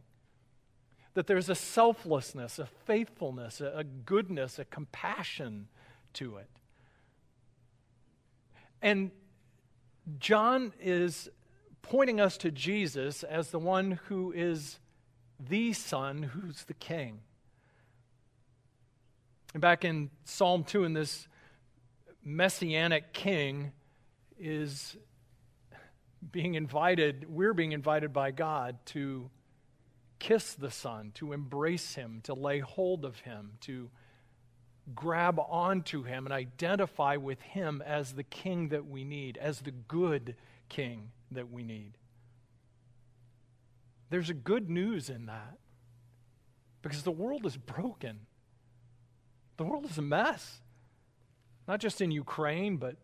That 1.16 1.28
there's 1.28 1.50
a 1.50 1.56
selflessness, 1.56 2.60
a 2.60 2.66
faithfulness, 2.86 3.60
a 3.60 3.84
goodness, 3.84 4.58
a 4.58 4.66
compassion 4.66 5.68
to 6.14 6.38
it. 6.38 6.50
And 8.82 9.12
John 10.18 10.74
is 10.82 11.30
pointing 11.82 12.22
us 12.22 12.38
to 12.38 12.52
Jesus 12.52 13.24
as 13.24 13.50
the 13.50 13.60
one 13.60 14.00
who 14.08 14.32
is 14.32 14.80
the 15.40 15.74
Son, 15.74 16.24
who's 16.24 16.64
the 16.64 16.74
King. 16.74 17.20
And 19.54 19.62
back 19.62 19.86
in 19.86 20.10
Psalm 20.24 20.64
2, 20.64 20.84
in 20.86 20.94
this 20.94 21.28
messianic 22.24 23.14
king 23.14 23.72
is 24.40 24.96
being 26.32 26.56
invited, 26.56 27.26
we're 27.30 27.54
being 27.54 27.72
invited 27.72 28.14
by 28.14 28.32
God 28.32 28.78
to 28.88 29.30
kiss 30.20 30.54
the 30.54 30.72
Son, 30.72 31.12
to 31.16 31.34
embrace 31.34 31.96
him, 31.96 32.22
to 32.24 32.34
lay 32.34 32.60
hold 32.60 33.04
of 33.04 33.20
him, 33.20 33.52
to 33.62 33.90
grab 34.96 35.40
onto 35.40 36.04
him 36.04 36.26
and 36.26 36.34
identify 36.34 37.16
with 37.18 37.42
him 37.42 37.82
as 37.86 38.14
the 38.14 38.24
king 38.24 38.70
that 38.70 38.86
we 38.86 39.04
need, 39.04 39.38
as 39.38 39.62
the 39.62 39.72
good 39.72 40.36
king 40.70 41.12
that 41.32 41.52
we 41.52 41.64
need. 41.64 41.98
There's 44.10 44.30
a 44.30 44.34
good 44.34 44.70
news 44.70 45.10
in 45.10 45.26
that 45.26 45.58
because 46.82 47.04
the 47.04 47.12
world 47.12 47.46
is 47.46 47.58
broken. 47.58 48.20
The 49.58 49.64
world 49.64 49.86
is 49.86 49.98
a 49.98 50.02
mess. 50.02 50.60
Not 51.68 51.80
just 51.80 52.02
in 52.02 52.12
Ukraine, 52.12 52.78
but 52.78 52.98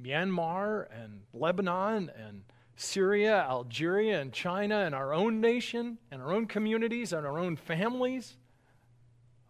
Myanmar 0.00 0.86
and 0.92 1.22
Lebanon 1.32 2.10
and 2.16 2.42
Syria, 2.76 3.46
Algeria, 3.48 4.20
and 4.20 4.32
China, 4.32 4.80
and 4.80 4.94
our 4.94 5.12
own 5.12 5.40
nation, 5.40 5.98
and 6.10 6.22
our 6.22 6.32
own 6.32 6.46
communities, 6.46 7.12
and 7.12 7.26
our 7.26 7.38
own 7.38 7.56
families 7.56 8.36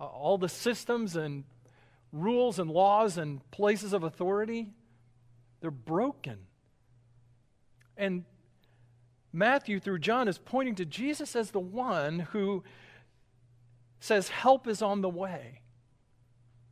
all 0.01 0.39
the 0.39 0.49
systems 0.49 1.17
and 1.17 1.45
rules 2.13 2.59
and 2.59 2.71
laws 2.71 3.19
and 3.19 3.49
places 3.51 3.93
of 3.93 4.03
authority, 4.03 4.73
they're 5.61 5.71
broken. 5.71 6.39
And 7.97 8.25
Matthew 9.33 9.79
through 9.79 9.99
John 9.99 10.27
is 10.27 10.39
pointing 10.39 10.75
to 10.77 10.85
Jesus 10.85 11.37
as 11.37 11.51
the 11.51 11.61
one 11.61 12.21
who 12.21 12.65
says, 14.01 14.29
Help 14.29 14.67
is 14.67 14.81
on 14.83 15.03
the 15.03 15.09
way. 15.09 15.61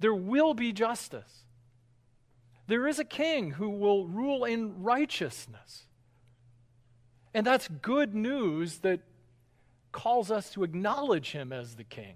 There 0.01 0.15
will 0.15 0.55
be 0.55 0.73
justice. 0.73 1.45
There 2.69 2.87
is 2.87 3.01
a 3.01 3.05
king 3.05 3.51
who 3.51 3.69
will 3.71 4.07
rule 4.07 4.45
in 4.45 4.83
righteousness. 4.83 5.87
And 7.35 7.45
that's 7.45 7.67
good 7.67 8.15
news 8.15 8.79
that 8.79 9.01
calls 9.91 10.31
us 10.31 10.51
to 10.51 10.63
acknowledge 10.63 11.33
him 11.33 11.53
as 11.53 11.75
the 11.75 11.85
king 11.85 12.15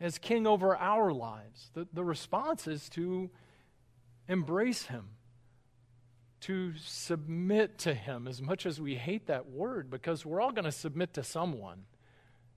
as 0.00 0.18
king 0.18 0.46
over 0.46 0.76
our 0.76 1.12
lives. 1.12 1.70
The, 1.74 1.86
the 1.92 2.04
response 2.04 2.66
is 2.66 2.88
to 2.90 3.30
embrace 4.28 4.86
him, 4.86 5.08
to 6.42 6.74
submit 6.78 7.78
to 7.78 7.94
him, 7.94 8.28
as 8.28 8.42
much 8.42 8.66
as 8.66 8.80
we 8.80 8.96
hate 8.96 9.26
that 9.26 9.48
word, 9.48 9.90
because 9.90 10.26
we're 10.26 10.40
all 10.40 10.52
going 10.52 10.64
to 10.64 10.72
submit 10.72 11.14
to 11.14 11.22
someone. 11.22 11.84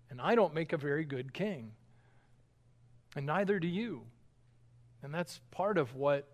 And 0.09 0.19
I 0.19 0.35
don't 0.35 0.53
make 0.53 0.73
a 0.73 0.77
very 0.77 1.05
good 1.05 1.33
king, 1.33 1.71
and 3.15 3.25
neither 3.25 3.59
do 3.59 3.67
you. 3.67 4.03
And 5.01 5.13
that's 5.13 5.39
part 5.51 5.77
of 5.77 5.95
what 5.95 6.27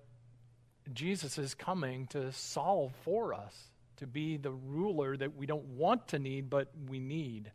Jesus 0.94 1.38
is 1.38 1.54
coming 1.54 2.08
to 2.08 2.32
solve 2.32 2.94
for 3.04 3.34
us, 3.34 3.72
to 3.98 4.08
be 4.08 4.38
the 4.38 4.52
ruler 4.52 5.18
that 5.18 5.36
we 5.36 5.46
don't 5.46 5.66
want 5.66 6.10
to 6.10 6.20
need, 6.20 6.50
but 6.50 6.72
we 6.90 7.00
need. 7.00 7.52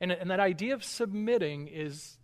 And, 0.00 0.12
and 0.12 0.30
that 0.30 0.40
idea 0.40 0.74
of 0.74 0.84
submitting 0.84 1.68
is, 1.68 2.16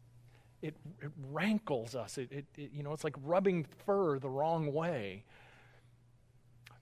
it, 0.62 0.75
it 1.02 1.11
rankles 1.30 1.94
us. 1.94 2.18
It, 2.18 2.32
it, 2.32 2.44
it, 2.56 2.70
you 2.73 2.82
know, 2.82 2.92
it's 2.92 3.04
like 3.04 3.16
rubbing 3.23 3.66
fur 3.84 4.18
the 4.18 4.30
wrong 4.30 4.73
way. 4.73 5.25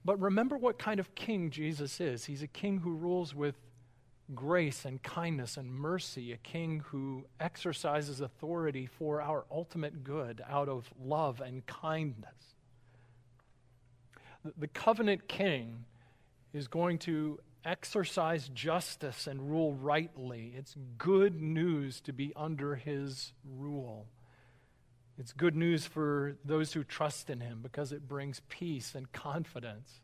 But 0.05 0.19
remember 0.19 0.57
what 0.57 0.77
kind 0.77 0.99
of 0.99 1.15
king 1.15 1.49
Jesus 1.49 1.99
is. 2.01 2.25
He's 2.25 2.43
a 2.43 2.47
king 2.47 2.79
who 2.79 2.93
rules 2.93 3.33
with 3.33 3.55
grace 4.33 4.85
and 4.85 5.01
kindness 5.01 5.57
and 5.57 5.71
mercy, 5.71 6.31
a 6.31 6.37
king 6.37 6.81
who 6.87 7.25
exercises 7.39 8.21
authority 8.21 8.85
for 8.85 9.21
our 9.21 9.45
ultimate 9.51 10.03
good 10.03 10.41
out 10.49 10.69
of 10.69 10.89
love 11.03 11.41
and 11.41 11.65
kindness. 11.65 12.52
The, 14.57 14.67
covenant 14.67 15.27
king 15.27 15.85
is 16.53 16.67
going 16.67 16.99
to 16.99 17.39
exercise 17.63 18.49
justice 18.49 19.27
and 19.27 19.49
rule 19.49 19.73
rightly. 19.73 20.53
It's 20.57 20.75
good 20.97 21.41
news 21.41 22.01
to 22.01 22.13
be 22.13 22.33
under 22.35 22.75
his 22.75 23.31
rule. 23.57 24.07
It's 25.17 25.31
good 25.31 25.55
news 25.55 25.85
for 25.85 26.35
those 26.43 26.73
who 26.73 26.83
trust 26.83 27.29
in 27.29 27.39
him 27.39 27.59
because 27.61 27.91
it 27.91 28.07
brings 28.07 28.41
peace 28.49 28.95
and 28.95 29.11
confidence. 29.13 30.01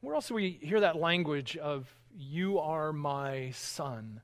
Where 0.00 0.14
else 0.14 0.28
do 0.28 0.34
we 0.34 0.60
hear 0.62 0.80
that 0.80 0.96
language 0.96 1.56
of, 1.56 1.92
You 2.16 2.60
are 2.60 2.92
my 2.92 3.50
son? 3.50 4.20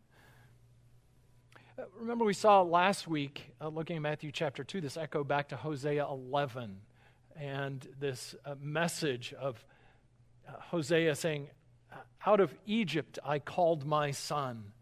Uh, 1.77 1.83
remember, 1.99 2.25
we 2.25 2.35
saw 2.35 2.63
last 2.63 3.09
week, 3.09 3.51
uh, 3.61 3.67
looking 3.67 3.97
at 3.97 4.03
Matthew 4.03 4.31
chapter 4.31 4.63
2, 4.63 4.81
this 4.81 4.97
echo 4.97 5.25
back 5.25 5.49
to 5.49 5.57
Hosea 5.57 6.07
11 6.07 6.77
and 7.39 7.87
this 7.99 8.35
uh, 8.45 8.55
message 8.61 9.35
of 9.35 9.65
Hosea 10.47 11.15
saying, 11.15 11.49
Out 12.27 12.41
of 12.41 12.55
Egypt 12.67 13.19
I 13.25 13.39
called 13.39 13.87
my 13.87 14.11
son. 14.11 14.73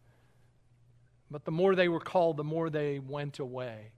But 1.30 1.44
the 1.44 1.50
more 1.50 1.74
they 1.74 1.88
were 1.88 2.00
called, 2.00 2.36
the 2.36 2.44
more 2.44 2.68
they 2.68 2.98
went 2.98 3.38
away. 3.38 3.92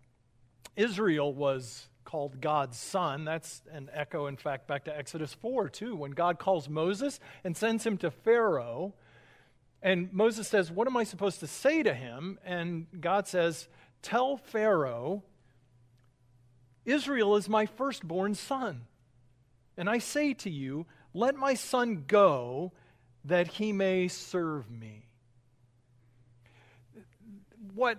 Israel 0.76 1.32
was 1.32 1.88
called 2.04 2.40
God's 2.40 2.78
son. 2.78 3.24
That's 3.24 3.62
an 3.72 3.90
echo, 3.92 4.26
in 4.26 4.36
fact, 4.36 4.68
back 4.68 4.84
to 4.84 4.96
Exodus 4.96 5.34
4, 5.34 5.68
too, 5.68 5.96
when 5.96 6.12
God 6.12 6.38
calls 6.38 6.68
Moses 6.68 7.18
and 7.42 7.56
sends 7.56 7.84
him 7.84 7.96
to 7.98 8.10
Pharaoh. 8.10 8.94
And 9.82 10.12
Moses 10.12 10.46
says, 10.46 10.70
What 10.70 10.86
am 10.86 10.96
I 10.96 11.04
supposed 11.04 11.40
to 11.40 11.46
say 11.46 11.82
to 11.82 11.92
him? 11.92 12.38
And 12.44 12.86
God 13.00 13.26
says, 13.26 13.68
Tell 14.02 14.36
Pharaoh, 14.36 15.24
Israel 16.84 17.36
is 17.36 17.48
my 17.48 17.66
firstborn 17.66 18.34
son. 18.34 18.82
And 19.76 19.88
I 19.88 19.98
say 19.98 20.34
to 20.34 20.50
you, 20.50 20.86
let 21.12 21.34
my 21.36 21.54
son 21.54 22.04
go 22.06 22.72
that 23.24 23.46
he 23.48 23.72
may 23.72 24.08
serve 24.08 24.70
me. 24.70 25.04
what 27.74 27.98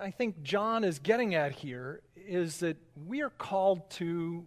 I 0.00 0.10
think 0.10 0.42
John 0.42 0.84
is 0.84 0.98
getting 0.98 1.34
at 1.34 1.52
here 1.52 2.02
is 2.16 2.58
that 2.58 2.76
we 3.06 3.22
are 3.22 3.30
called 3.30 3.90
to 3.90 4.44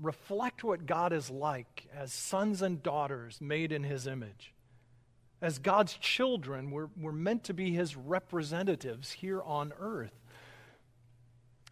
reflect 0.00 0.64
what 0.64 0.86
God 0.86 1.12
is 1.12 1.30
like 1.30 1.86
as 1.94 2.12
sons 2.12 2.62
and 2.62 2.82
daughters 2.82 3.40
made 3.40 3.72
in 3.72 3.84
his 3.84 4.06
image. 4.06 4.54
As 5.40 5.58
God's 5.58 5.94
children, 5.94 6.70
we're, 6.70 6.88
we're 6.96 7.12
meant 7.12 7.44
to 7.44 7.54
be 7.54 7.72
his 7.72 7.96
representatives 7.96 9.12
here 9.12 9.40
on 9.42 9.72
earth. 9.78 10.12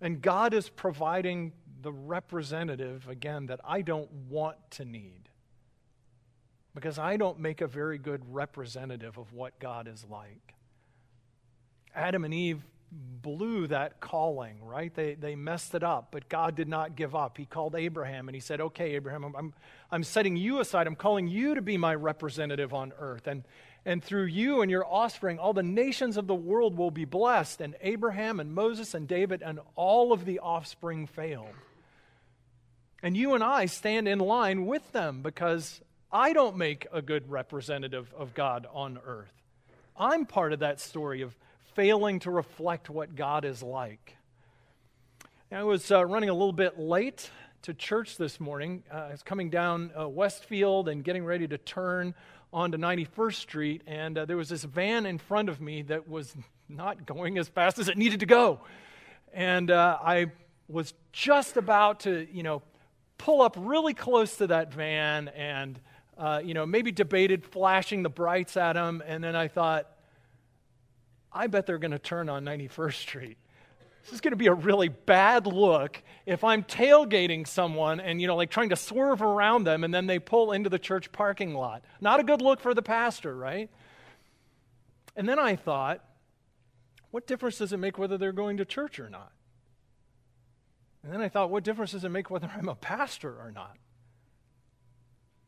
And 0.01 0.21
God 0.21 0.55
is 0.55 0.69
providing 0.69 1.53
the 1.81 1.93
representative, 1.93 3.09
again, 3.09 3.47
that 3.47 3.61
I 3.65 3.83
don't 3.83 4.11
want 4.29 4.57
to 4.73 4.85
need. 4.85 5.29
Because 6.75 6.99
I 6.99 7.17
don't 7.17 7.39
make 7.39 7.61
a 7.61 7.67
very 7.67 7.97
good 7.97 8.23
representative 8.29 9.17
of 9.19 9.33
what 9.33 9.59
God 9.59 9.89
is 9.89 10.05
like. 10.11 10.55
Adam 11.95 12.25
and 12.25 12.35
Eve 12.35 12.63
blew 12.93 13.67
that 13.67 14.01
calling, 14.01 14.63
right? 14.63 14.95
They, 14.95 15.15
they 15.15 15.35
messed 15.35 15.75
it 15.75 15.83
up, 15.83 16.09
but 16.11 16.29
God 16.29 16.55
did 16.55 16.69
not 16.69 16.95
give 16.95 17.15
up. 17.15 17.39
He 17.39 17.47
called 17.47 17.75
Abraham 17.75 18.29
and 18.29 18.35
he 18.35 18.41
said, 18.41 18.61
Okay, 18.61 18.95
Abraham, 18.95 19.25
I'm, 19.37 19.55
I'm, 19.91 20.05
setting 20.05 20.37
you 20.37 20.61
aside. 20.61 20.87
I'm 20.87 20.95
calling 20.95 21.27
you 21.27 21.55
to 21.55 21.63
be 21.63 21.77
my 21.77 21.95
representative 21.95 22.73
on 22.73 22.93
earth. 22.99 23.27
And, 23.27 23.45
and 23.87 24.03
through 24.03 24.25
you 24.25 24.63
and 24.63 24.71
your 24.71 24.85
offspring, 24.85 25.39
all 25.39 25.53
the 25.53 25.63
nations 25.63 26.17
of 26.17 26.27
the 26.27 26.35
world 26.35 26.77
will 26.77 26.91
be 26.91 27.05
blessed. 27.05 27.61
And 27.61 27.77
Abraham 27.81 28.41
and 28.41 28.53
Moses 28.53 28.95
and 28.95 29.07
David 29.07 29.43
and 29.43 29.61
all 29.77 30.13
of 30.13 30.25
the 30.25 30.41
offspring 30.41 31.07
failed. 31.07 31.55
And 33.01 33.17
you 33.17 33.35
and 33.35 33.45
I 33.45 33.67
stand 33.67 34.09
in 34.09 34.19
line 34.19 34.67
with 34.67 34.91
them 34.91 35.23
because 35.23 35.81
I 36.11 36.33
don't 36.33 36.57
make 36.57 36.89
a 36.93 37.01
good 37.01 37.31
representative 37.31 38.13
of 38.19 38.35
God 38.35 38.67
on 38.73 38.99
earth. 39.07 39.33
I'm 39.97 40.27
part 40.27 40.53
of 40.53 40.59
that 40.59 40.81
story 40.81 41.23
of 41.23 41.37
failing 41.75 42.19
to 42.21 42.31
reflect 42.33 42.91
what 42.91 43.15
God 43.15 43.45
is 43.45 43.63
like. 43.63 44.17
I 45.53 45.63
was 45.63 45.93
uh, 45.93 46.05
running 46.05 46.29
a 46.29 46.35
little 46.35 46.53
bit 46.53 46.77
late 46.77 47.31
to 47.63 47.73
church 47.73 48.17
this 48.17 48.41
morning. 48.41 48.83
Uh, 48.93 48.97
I 48.97 49.11
was 49.13 49.23
coming 49.23 49.49
down 49.49 49.93
uh, 49.99 50.09
Westfield 50.09 50.89
and 50.89 51.05
getting 51.05 51.25
ready 51.25 51.47
to 51.47 51.59
turn 51.59 52.15
onto 52.53 52.79
91st 52.79 53.35
Street, 53.35 53.83
and 53.87 54.17
uh, 54.17 54.25
there 54.25 54.37
was 54.37 54.49
this 54.49 54.65
van 54.65 55.07
in 55.07 55.19
front 55.19 55.49
of 55.49 55.61
me 55.61 55.83
that 55.83 56.09
was 56.09 56.35
not 56.69 57.07
going 57.07 57.39
as 57.39 57.49
fast 57.49 57.79
as 57.79 57.89
it 57.89 57.97
needed 57.97 58.21
to 58.21 58.27
go. 58.27 58.61
And 59.33 59.71
uh, 59.71 59.99
I 60.01 60.27
was 60.69 60.95
just 61.13 61.57
about 61.57 62.01
to, 62.01 62.27
you 62.33 62.43
know, 62.43 62.63
pull 63.19 63.43
up 63.43 63.57
really 63.59 63.95
close 63.95 64.37
to 64.39 64.47
that 64.49 64.73
van 64.73 65.29
and, 65.29 65.79
uh, 66.19 66.41
you 66.45 66.55
know, 66.55 66.67
maybe 66.67 66.93
debated 66.93 67.45
flashing 67.45 68.03
the 68.03 68.11
brights 68.11 68.57
at 68.57 68.77
him, 68.77 69.03
and 69.07 69.23
then 69.23 69.37
I 69.37 69.49
thought, 69.49 69.91
I 71.33 71.47
bet 71.49 71.67
they're 71.67 71.79
going 71.79 71.91
to 71.91 71.99
turn 71.99 72.29
on 72.29 72.45
91st 72.45 72.95
Street. 72.95 73.39
This 74.07 74.15
is 74.15 74.21
going 74.21 74.31
to 74.31 74.37
be 74.37 74.47
a 74.47 74.55
really 74.55 74.89
bad 74.89 75.49
look 75.49 76.01
if 76.27 76.45
I'm 76.45 76.63
tailgating 76.63 77.45
someone 77.45 77.99
and, 77.99 78.21
you 78.21 78.29
know, 78.29 78.37
like 78.37 78.51
trying 78.51 78.69
to 78.69 78.77
swerve 78.77 79.21
around 79.21 79.65
them 79.65 79.83
and 79.83 79.93
then 79.93 80.07
they 80.07 80.21
pull 80.21 80.53
into 80.53 80.71
the 80.71 80.79
church 80.79 81.11
parking 81.11 81.55
lot. 81.55 81.83
Not 82.01 82.21
a 82.21 82.23
good 82.23 82.41
look 82.41 82.61
for 82.61 82.73
the 82.73 82.83
pastor, 82.83 83.37
right? 83.37 83.69
And 85.17 85.29
then 85.29 85.41
I 85.41 85.57
thought, 85.57 86.05
what 87.11 87.27
difference 87.27 87.59
does 87.59 87.73
it 87.73 87.79
make 87.79 87.99
whether 87.99 88.17
they're 88.17 88.31
going 88.31 88.59
to 88.59 88.65
church 88.65 89.01
or 89.01 89.11
not? 89.11 89.33
And 91.03 91.13
then 91.13 91.21
I 91.21 91.29
thought, 91.29 91.51
what 91.51 91.65
difference 91.65 91.91
does 91.91 92.05
it 92.05 92.11
make 92.11 92.31
whether 92.31 92.49
I'm 92.57 92.69
a 92.69 92.77
pastor 92.77 93.31
or 93.31 93.51
not? 93.51 93.77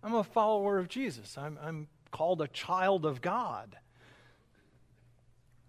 I'm 0.02 0.16
a 0.16 0.24
follower 0.24 0.78
of 0.78 0.88
Jesus. 0.88 1.38
I'm, 1.38 1.60
I'm 1.62 1.86
called 2.10 2.42
a 2.42 2.48
child 2.48 3.06
of 3.06 3.20
God. 3.20 3.76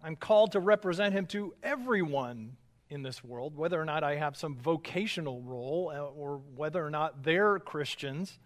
I'm 0.04 0.16
called 0.16 0.54
to 0.54 0.60
represent 0.60 1.14
him 1.14 1.28
to 1.28 1.54
everyone 1.62 2.58
in 2.90 3.04
this 3.04 3.24
world, 3.24 3.56
whether 3.56 3.80
or 3.80 3.86
not 3.86 4.04
I 4.04 4.16
have 4.16 4.36
some 4.36 4.56
vocational 4.56 5.42
role 5.42 5.92
uh, 5.94 6.00
or 6.00 6.42
whether 6.56 6.84
or 6.84 6.90
not 6.90 7.24
they're 7.24 7.60
Christians. 7.60 8.40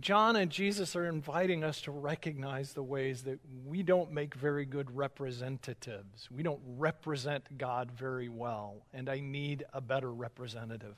John 0.00 0.36
and 0.36 0.50
Jesus 0.50 0.96
are 0.96 1.06
inviting 1.06 1.62
us 1.62 1.82
to 1.82 1.90
recognize 1.90 2.72
the 2.72 2.82
ways 2.82 3.22
that 3.24 3.38
we 3.66 3.82
don't 3.82 4.12
make 4.12 4.34
very 4.34 4.64
good 4.64 4.94
representatives. 4.96 6.28
We 6.30 6.42
don't 6.42 6.60
represent 6.78 7.58
God 7.58 7.90
very 7.90 8.28
well, 8.28 8.86
and 8.94 9.08
I 9.08 9.20
need 9.20 9.64
a 9.72 9.80
better 9.80 10.10
representative. 10.10 10.96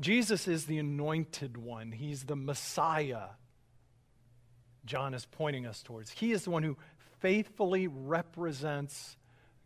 Jesus 0.00 0.48
is 0.48 0.66
the 0.66 0.78
anointed 0.78 1.56
one, 1.56 1.92
He's 1.92 2.24
the 2.24 2.36
Messiah. 2.36 3.28
John 4.84 5.14
is 5.14 5.26
pointing 5.26 5.64
us 5.64 5.82
towards. 5.82 6.10
He 6.10 6.32
is 6.32 6.42
the 6.42 6.50
one 6.50 6.64
who 6.64 6.76
faithfully 7.22 7.86
represents 7.86 9.16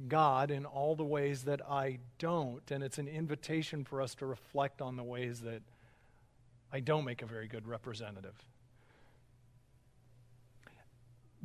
God 0.06 0.50
in 0.50 0.66
all 0.66 0.94
the 0.94 1.04
ways 1.04 1.44
that 1.44 1.62
I 1.68 1.98
don't. 2.18 2.70
And 2.70 2.84
it's 2.84 2.98
an 2.98 3.08
invitation 3.08 3.82
for 3.84 4.02
us 4.02 4.14
to 4.16 4.26
reflect 4.26 4.82
on 4.82 4.96
the 4.96 5.02
ways 5.02 5.40
that 5.40 5.62
I 6.70 6.80
don't 6.80 7.06
make 7.06 7.22
a 7.22 7.26
very 7.26 7.48
good 7.48 7.66
representative. 7.66 8.34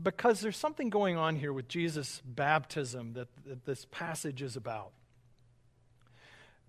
Because 0.01 0.41
there's 0.41 0.57
something 0.57 0.89
going 0.89 1.15
on 1.15 1.37
here 1.37 1.53
with 1.53 1.67
Jesus' 1.67 2.21
baptism 2.25 3.13
that, 3.13 3.29
that 3.45 3.65
this 3.65 3.85
passage 3.91 4.41
is 4.41 4.57
about. 4.57 4.91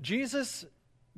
Jesus 0.01 0.65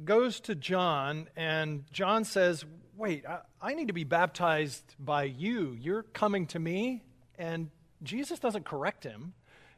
goes 0.03 0.41
to 0.41 0.55
John, 0.55 1.29
and 1.37 1.85
John 1.93 2.25
says, 2.25 2.65
Wait, 2.97 3.27
I, 3.27 3.41
I, 3.61 3.75
need 3.75 3.89
to 3.89 3.93
be 3.93 4.05
baptized 4.05 4.85
by 5.01 5.25
you. 5.25 5.77
You're 5.79 6.05
coming 6.05 6.47
to 6.49 6.61
me. 6.61 7.03
And 7.37 7.71
Jesus 8.05 8.39
doesn't 8.39 8.65
correct 8.65 9.05
him. 9.05 9.35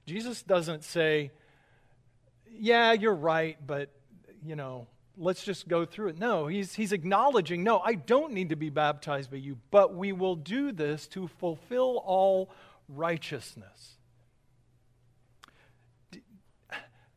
Jesus 0.07 0.43
doesn't 0.43 0.85
say, 0.85 1.31
Yeah, 2.51 2.93
you're 2.93 3.15
right, 3.15 3.57
but, 3.65 3.91
you 4.45 4.57
know, 4.57 4.87
let's 5.17 5.45
just 5.45 5.69
go 5.69 5.85
through 5.85 6.09
it. 6.09 6.19
No, 6.19 6.47
he's, 6.47 6.75
he's 6.75 6.93
acknowledging, 6.93 7.65
No, 7.65 7.79
I 7.81 7.95
don't 7.95 8.33
need 8.33 8.51
to 8.51 8.57
be 8.57 8.71
baptized 8.71 9.31
by 9.31 9.39
you, 9.39 9.59
but 9.71 9.95
we 9.95 10.13
will 10.13 10.37
do 10.37 10.73
this 10.73 11.07
to 11.09 11.29
fulfill 11.29 12.03
all 12.05 12.51
righteousness. 12.89 13.97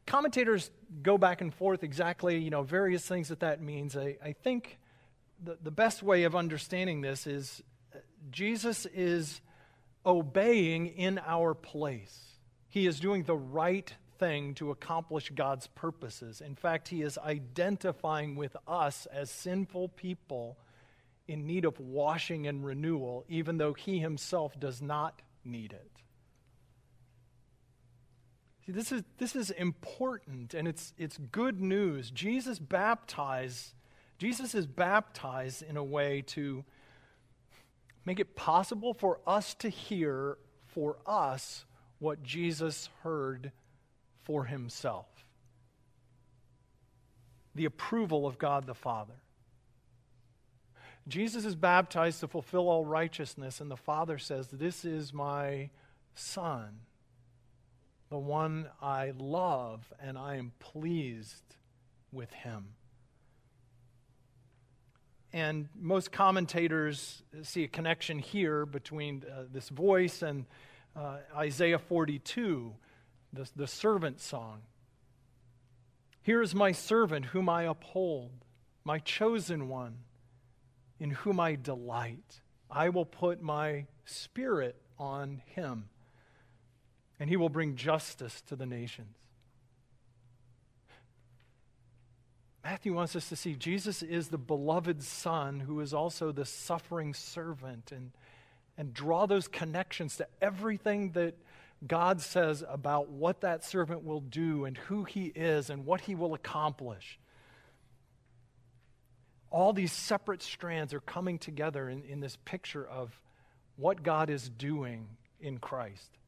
commentators 0.10 0.72
go 1.04 1.18
back 1.18 1.40
and 1.40 1.54
forth 1.54 1.84
exactly, 1.84 2.38
you 2.38 2.50
know, 2.50 2.64
various 2.64 3.06
things 3.06 3.30
that 3.30 3.40
that 3.42 3.62
means. 3.62 3.96
I, 3.96 4.18
I 4.24 4.34
think 4.34 4.80
the, 5.42 5.58
the 5.62 5.72
best 5.72 6.04
way 6.04 6.24
of 6.24 6.36
understanding 6.36 7.02
this 7.02 7.28
is 7.28 7.62
uh, 7.96 8.00
Jesus 8.32 8.88
is 8.88 9.40
obeying 10.06 10.88
in 10.88 11.20
our 11.26 11.54
place. 11.54 12.38
He 12.68 12.88
is 12.88 13.00
doing 13.00 13.24
the 13.24 13.38
right 13.38 13.94
thing 14.20 14.54
to 14.56 14.72
accomplish 14.72 15.32
God's 15.34 15.68
purposes. 15.68 16.42
In 16.42 16.56
fact, 16.56 16.90
he 16.90 17.02
is 17.02 17.18
identifying 17.18 18.36
with 18.36 18.56
us 18.68 19.08
as 19.12 19.32
sinful 19.32 19.90
people 19.90 20.58
in 21.28 21.46
need 21.46 21.66
of 21.66 21.80
washing 21.80 22.48
and 22.48 22.66
renewal, 22.66 23.24
even 23.30 23.58
though 23.58 23.74
he 23.74 24.00
himself 24.00 24.60
does 24.60 24.82
not 24.82 25.22
need 25.46 25.74
it. 25.74 25.92
See, 28.66 28.72
this 28.72 28.92
is, 28.92 29.04
this 29.18 29.36
is 29.36 29.52
important 29.52 30.54
and 30.54 30.68
it's, 30.68 30.94
it's 30.98 31.18
good 31.32 31.60
news. 31.60 32.12
Jesus 32.12 32.60
baptized, 32.60 33.74
Jesus 34.18 34.54
is 34.54 34.68
baptized 34.68 35.64
in 35.64 35.78
a 35.78 35.84
way 35.84 36.22
to 36.28 36.66
make 38.10 38.20
it 38.20 38.36
possible 38.36 38.92
for 38.92 39.20
us 39.28 39.54
to 39.54 39.70
hear 39.70 40.36
for 40.66 40.98
us 41.06 41.64
what 42.00 42.24
Jesus 42.24 42.90
heard 43.04 43.52
for 44.24 44.46
himself. 44.46 45.06
The 47.54 47.66
approval 47.66 48.26
of 48.26 48.40
God 48.40 48.66
the 48.66 48.74
Father. 48.74 49.14
Jesus 51.08 51.46
is 51.46 51.54
baptized 51.54 52.22
to 52.22 52.28
fulfill 52.28 52.68
all 52.68 52.84
righteousness, 52.84 53.62
and 53.62 53.70
the 53.70 53.78
Father 53.78 54.18
says, 54.18 54.48
This 54.48 54.84
is 54.84 55.14
my 55.14 55.70
Son 56.16 56.80
the 58.10 58.18
one 58.18 58.68
I 58.82 59.14
love, 59.20 59.94
and 60.02 60.18
I 60.18 60.38
am 60.38 60.52
pleased 60.58 61.56
with 62.12 62.32
him. 62.34 62.70
And 65.32 65.70
most 65.80 66.12
commentators 66.12 67.24
see 67.44 67.64
a 67.64 67.68
connection 67.68 68.20
here 68.20 68.66
between 68.66 69.24
uh, 69.30 69.44
this 69.52 69.70
voice 69.70 70.22
and 70.22 70.46
uh, 70.96 71.18
Isaiah 71.36 71.78
42, 71.78 72.74
the, 73.34 73.50
the 73.56 73.68
servant 73.68 74.20
song. 74.20 74.62
Here 76.22 76.42
is 76.42 76.56
my 76.56 76.72
servant 76.72 77.28
whom 77.28 77.48
I 77.48 77.64
uphold, 77.64 78.32
my 78.84 79.00
chosen 79.00 79.68
one, 79.68 79.98
in 81.00 81.12
whom 81.12 81.40
I 81.40 81.56
delight. 81.56 82.42
I 82.70 82.90
will 82.90 83.06
put 83.06 83.42
my 83.42 83.86
spirit 84.06 84.76
on 84.98 85.42
him 85.46 85.90
and 87.20 87.30
he 87.30 87.38
will 87.38 87.50
bring 87.50 87.76
justice 87.76 88.42
to 88.44 88.56
the 88.56 88.66
nations. 88.66 89.18
Matthew 92.70 92.94
wants 92.94 93.16
us 93.16 93.30
to 93.30 93.36
see 93.36 93.56
Jesus 93.56 94.04
is 94.04 94.28
the 94.28 94.38
beloved 94.38 95.02
Son 95.02 95.60
who 95.60 95.80
is 95.80 95.92
also 95.92 96.32
the 96.32 96.46
suffering 96.46 97.16
servant. 97.16 97.92
And, 97.92 98.12
and 98.78 98.94
draw 98.94 99.26
those 99.26 99.48
connections 99.48 100.18
to 100.18 100.28
everything 100.40 101.14
that 101.14 101.34
God 101.88 102.22
says 102.22 102.64
about 102.70 103.10
what 103.10 103.42
that 103.42 103.66
servant 103.66 104.04
will 104.04 104.20
do 104.20 104.66
and 104.66 104.78
who 104.78 105.04
he 105.04 105.32
is 105.34 105.72
and 105.72 105.84
what 105.84 106.02
he 106.02 106.14
will 106.14 106.36
accomplish. 106.36 107.18
All 109.50 109.74
these 109.74 109.92
separate 109.92 110.44
strands 110.44 110.94
are 110.94 111.00
coming 111.00 111.40
together 111.40 111.90
in, 111.90 112.04
in 112.04 112.20
this 112.20 112.38
picture 112.46 112.86
of 112.86 113.20
what 113.78 114.04
God 114.04 114.30
is 114.30 114.48
doing 114.48 115.08
in 115.42 115.58
Christ. 115.58 116.20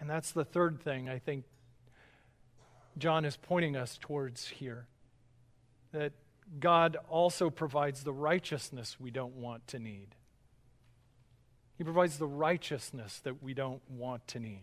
And 0.00 0.10
that's 0.10 0.32
the 0.32 0.44
third 0.44 0.80
thing 0.82 1.08
I 1.08 1.20
think 1.20 1.44
John 3.00 3.24
is 3.24 3.36
pointing 3.36 3.76
us 3.76 3.98
towards 4.00 4.48
here 4.48 4.86
that 5.92 6.12
God 6.58 6.96
also 7.08 7.50
provides 7.50 8.04
the 8.04 8.12
righteousness 8.12 8.96
we 9.00 9.10
don't 9.10 9.34
want 9.34 9.66
to 9.68 9.78
need. 9.78 10.14
He 11.76 11.84
provides 11.84 12.18
the 12.18 12.26
righteousness 12.26 13.20
that 13.24 13.42
we 13.42 13.54
don't 13.54 13.82
want 13.88 14.26
to 14.28 14.38
need. 14.38 14.62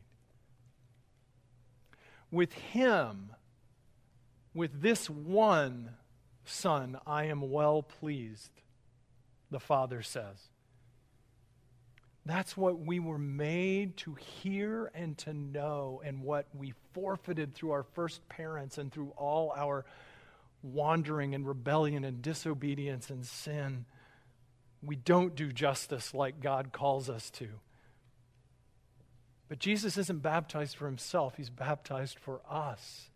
With 2.30 2.54
Him, 2.54 3.32
with 4.54 4.82
this 4.82 5.10
one 5.10 5.92
Son, 6.50 6.98
I 7.06 7.26
am 7.26 7.52
well 7.52 7.84
pleased, 7.84 8.52
the 9.52 9.60
Father 9.60 10.02
says. 10.02 10.48
That's 12.28 12.58
what 12.58 12.80
we 12.80 13.00
were 13.00 13.18
made 13.18 13.98
to 13.98 14.16
hear 14.16 14.92
and 14.94 15.18
to 15.20 15.34
know, 15.34 16.02
and 16.04 16.22
what 16.22 16.48
we 16.54 16.74
forfeited 16.94 17.54
through 17.54 17.72
our 17.72 17.84
first 17.84 18.28
parents 18.30 18.78
and 18.78 18.92
through 18.92 19.14
all 19.18 19.54
our 19.56 19.86
wandering 20.62 21.36
and 21.36 21.48
rebellion 21.48 22.04
and 22.04 22.22
disobedience 22.22 23.10
and 23.10 23.26
sin 23.26 23.86
we 24.84 24.96
don't 24.96 25.36
do 25.36 25.52
justice 25.52 26.14
like 26.14 26.40
God 26.40 26.72
calls 26.72 27.10
us 27.10 27.30
to. 27.32 27.48
But 29.50 29.60
Jesus 29.60 29.98
isn't 29.98 30.22
baptized 30.22 30.76
for 30.76 30.86
himself, 30.86 31.36
he's 31.38 31.50
baptized 31.50 32.20
for 32.20 32.42
us 32.50 33.10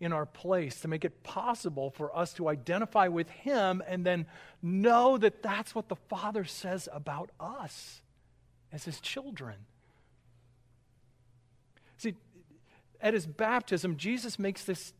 in 0.00 0.12
our 0.12 0.26
place 0.26 0.80
to 0.80 0.88
make 0.88 1.04
it 1.04 1.22
possible 1.22 1.90
for 1.90 2.14
us 2.16 2.32
to 2.34 2.48
identify 2.48 3.08
with 3.08 3.28
him 3.30 3.82
and 3.86 4.04
then 4.04 4.26
know 4.62 5.16
that 5.16 5.42
that's 5.42 5.74
what 5.74 5.88
the 5.88 5.96
Father 5.96 6.44
says 6.44 6.88
about 6.92 7.30
us 7.38 8.02
as 8.72 8.84
his 8.84 9.00
children. 9.00 9.54
See, 11.96 12.14
at 13.00 13.14
his 13.14 13.26
baptism, 13.26 13.96
Jesus 13.96 14.38
makes 14.38 14.64
this 14.64 14.92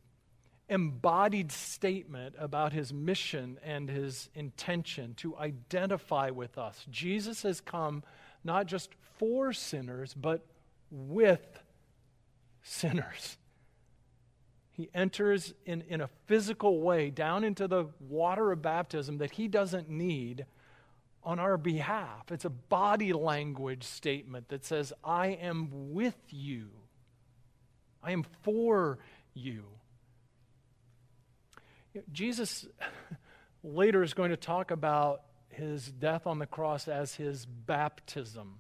embodied 0.68 1.52
statement 1.52 2.34
about 2.38 2.72
his 2.72 2.92
mission 2.92 3.58
and 3.62 3.90
his 3.90 4.30
intention 4.34 5.14
to 5.14 5.36
identify 5.36 6.30
with 6.30 6.56
us. 6.56 6.86
Jesus 6.90 7.42
has 7.42 7.60
come 7.60 8.02
not 8.42 8.66
just 8.66 8.90
for 9.18 9.52
sinners, 9.52 10.14
but 10.14 10.46
with 10.90 11.60
sinners. 12.62 13.36
He 14.74 14.90
enters 14.92 15.54
in, 15.64 15.82
in 15.88 16.00
a 16.00 16.08
physical 16.26 16.80
way 16.80 17.08
down 17.08 17.44
into 17.44 17.68
the 17.68 17.86
water 18.00 18.50
of 18.50 18.60
baptism 18.60 19.18
that 19.18 19.30
he 19.30 19.46
doesn't 19.46 19.88
need 19.88 20.46
on 21.22 21.38
our 21.38 21.56
behalf. 21.56 22.30
It's 22.32 22.44
a 22.44 22.50
body 22.50 23.12
language 23.12 23.84
statement 23.84 24.48
that 24.48 24.64
says, 24.64 24.92
I 25.04 25.28
am 25.28 25.92
with 25.94 26.18
you, 26.30 26.70
I 28.02 28.10
am 28.10 28.24
for 28.42 28.98
you. 29.32 29.64
Jesus 32.12 32.66
later 33.62 34.02
is 34.02 34.12
going 34.12 34.30
to 34.30 34.36
talk 34.36 34.72
about 34.72 35.22
his 35.50 35.86
death 35.86 36.26
on 36.26 36.40
the 36.40 36.46
cross 36.46 36.88
as 36.88 37.14
his 37.14 37.46
baptism, 37.46 38.58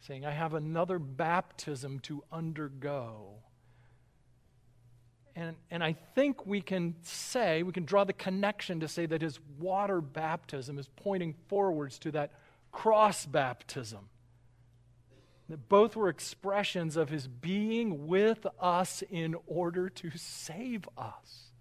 saying, 0.00 0.24
I 0.24 0.30
have 0.30 0.54
another 0.54 1.00
baptism 1.00 1.98
to 2.00 2.22
undergo. 2.30 3.42
And, 5.34 5.56
and 5.70 5.82
I 5.82 5.94
think 6.14 6.46
we 6.46 6.60
can 6.60 6.96
say, 7.02 7.62
we 7.62 7.72
can 7.72 7.84
draw 7.84 8.04
the 8.04 8.12
connection 8.12 8.80
to 8.80 8.88
say 8.88 9.06
that 9.06 9.22
his 9.22 9.40
water 9.58 10.00
baptism 10.00 10.78
is 10.78 10.88
pointing 10.96 11.34
forwards 11.48 11.98
to 12.00 12.10
that 12.12 12.32
cross 12.70 13.24
baptism. 13.24 14.08
That 15.48 15.68
both 15.68 15.96
were 15.96 16.08
expressions 16.08 16.96
of 16.96 17.08
his 17.08 17.26
being 17.26 18.06
with 18.06 18.46
us 18.60 19.02
in 19.10 19.36
order 19.46 19.88
to 19.88 20.10
save 20.16 20.88
us 20.96 21.52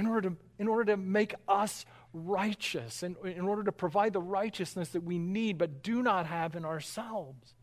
in 0.00 0.06
order 0.06 0.30
to, 0.30 0.36
in 0.58 0.66
order 0.66 0.92
to 0.92 0.96
make 0.96 1.34
us 1.46 1.84
righteous, 2.12 3.02
in, 3.02 3.16
in 3.24 3.42
order 3.42 3.64
to 3.64 3.72
provide 3.72 4.12
the 4.12 4.20
righteousness 4.20 4.88
that 4.90 5.02
we 5.02 5.18
need 5.18 5.58
but 5.58 5.82
do 5.82 6.02
not 6.02 6.26
have 6.26 6.56
in 6.56 6.64
ourselves. 6.64 7.54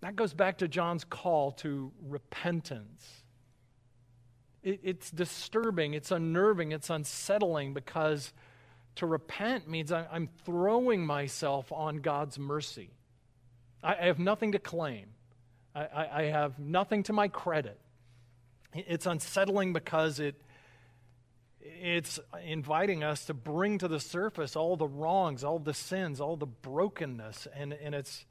That 0.00 0.16
goes 0.16 0.34
back 0.34 0.58
to 0.58 0.68
John's 0.68 1.04
call 1.04 1.52
to 1.52 1.92
repentance. 2.06 3.22
It, 4.62 4.80
it's 4.82 5.10
disturbing, 5.10 5.94
it's 5.94 6.10
unnerving, 6.10 6.72
it's 6.72 6.90
unsettling 6.90 7.74
because 7.74 8.32
to 8.96 9.06
repent 9.06 9.68
means 9.68 9.92
I, 9.92 10.06
I'm 10.10 10.28
throwing 10.44 11.06
myself 11.06 11.72
on 11.72 11.98
God's 11.98 12.38
mercy. 12.38 12.90
I, 13.82 13.94
I 13.94 14.04
have 14.06 14.18
nothing 14.18 14.52
to 14.52 14.58
claim, 14.58 15.06
I, 15.74 15.84
I, 15.84 16.20
I 16.20 16.22
have 16.24 16.58
nothing 16.58 17.02
to 17.04 17.12
my 17.12 17.28
credit. 17.28 17.78
It's 18.74 19.06
unsettling 19.06 19.72
because 19.72 20.20
it, 20.20 20.34
it's 21.62 22.18
inviting 22.44 23.02
us 23.02 23.24
to 23.26 23.34
bring 23.34 23.78
to 23.78 23.88
the 23.88 24.00
surface 24.00 24.54
all 24.54 24.76
the 24.76 24.86
wrongs, 24.86 25.44
all 25.44 25.58
the 25.58 25.72
sins, 25.72 26.20
all 26.20 26.36
the 26.36 26.46
brokenness, 26.46 27.48
and, 27.54 27.72
and 27.72 27.94
it's 27.94 28.26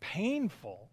painful 0.00 0.88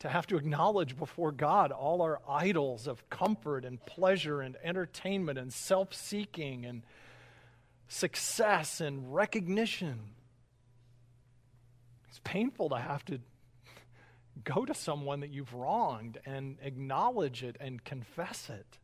to 0.00 0.08
have 0.08 0.26
to 0.26 0.36
acknowledge 0.36 0.98
before 0.98 1.32
God 1.32 1.72
all 1.72 2.02
our 2.02 2.20
idols 2.28 2.86
of 2.86 3.08
comfort 3.08 3.64
and 3.64 3.84
pleasure 3.86 4.40
and 4.40 4.56
entertainment 4.62 5.38
and 5.38 5.52
self 5.52 5.94
seeking 5.94 6.66
and 6.66 6.82
success 7.88 8.80
and 8.80 9.14
recognition. 9.14 9.98
It's 12.08 12.20
painful 12.22 12.68
to 12.70 12.76
have 12.76 13.04
to 13.06 13.20
go 14.42 14.64
to 14.64 14.74
someone 14.74 15.20
that 15.20 15.30
you've 15.30 15.54
wronged 15.54 16.18
and 16.26 16.58
acknowledge 16.62 17.42
it 17.42 17.56
and 17.60 17.82
confess 17.82 18.50
it. 18.50 18.78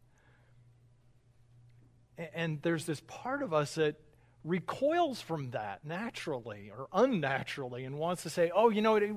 And 2.34 2.62
there's 2.62 2.86
this 2.86 3.02
part 3.06 3.42
of 3.42 3.52
us 3.52 3.74
that 3.74 3.96
recoils 4.44 5.20
from 5.20 5.50
that 5.50 5.84
naturally 5.84 6.70
or 6.76 6.88
unnaturally 6.92 7.84
and 7.84 7.98
wants 7.98 8.22
to 8.22 8.30
say, 8.30 8.50
oh, 8.54 8.70
you 8.70 8.80
know, 8.80 8.96
it, 8.96 9.14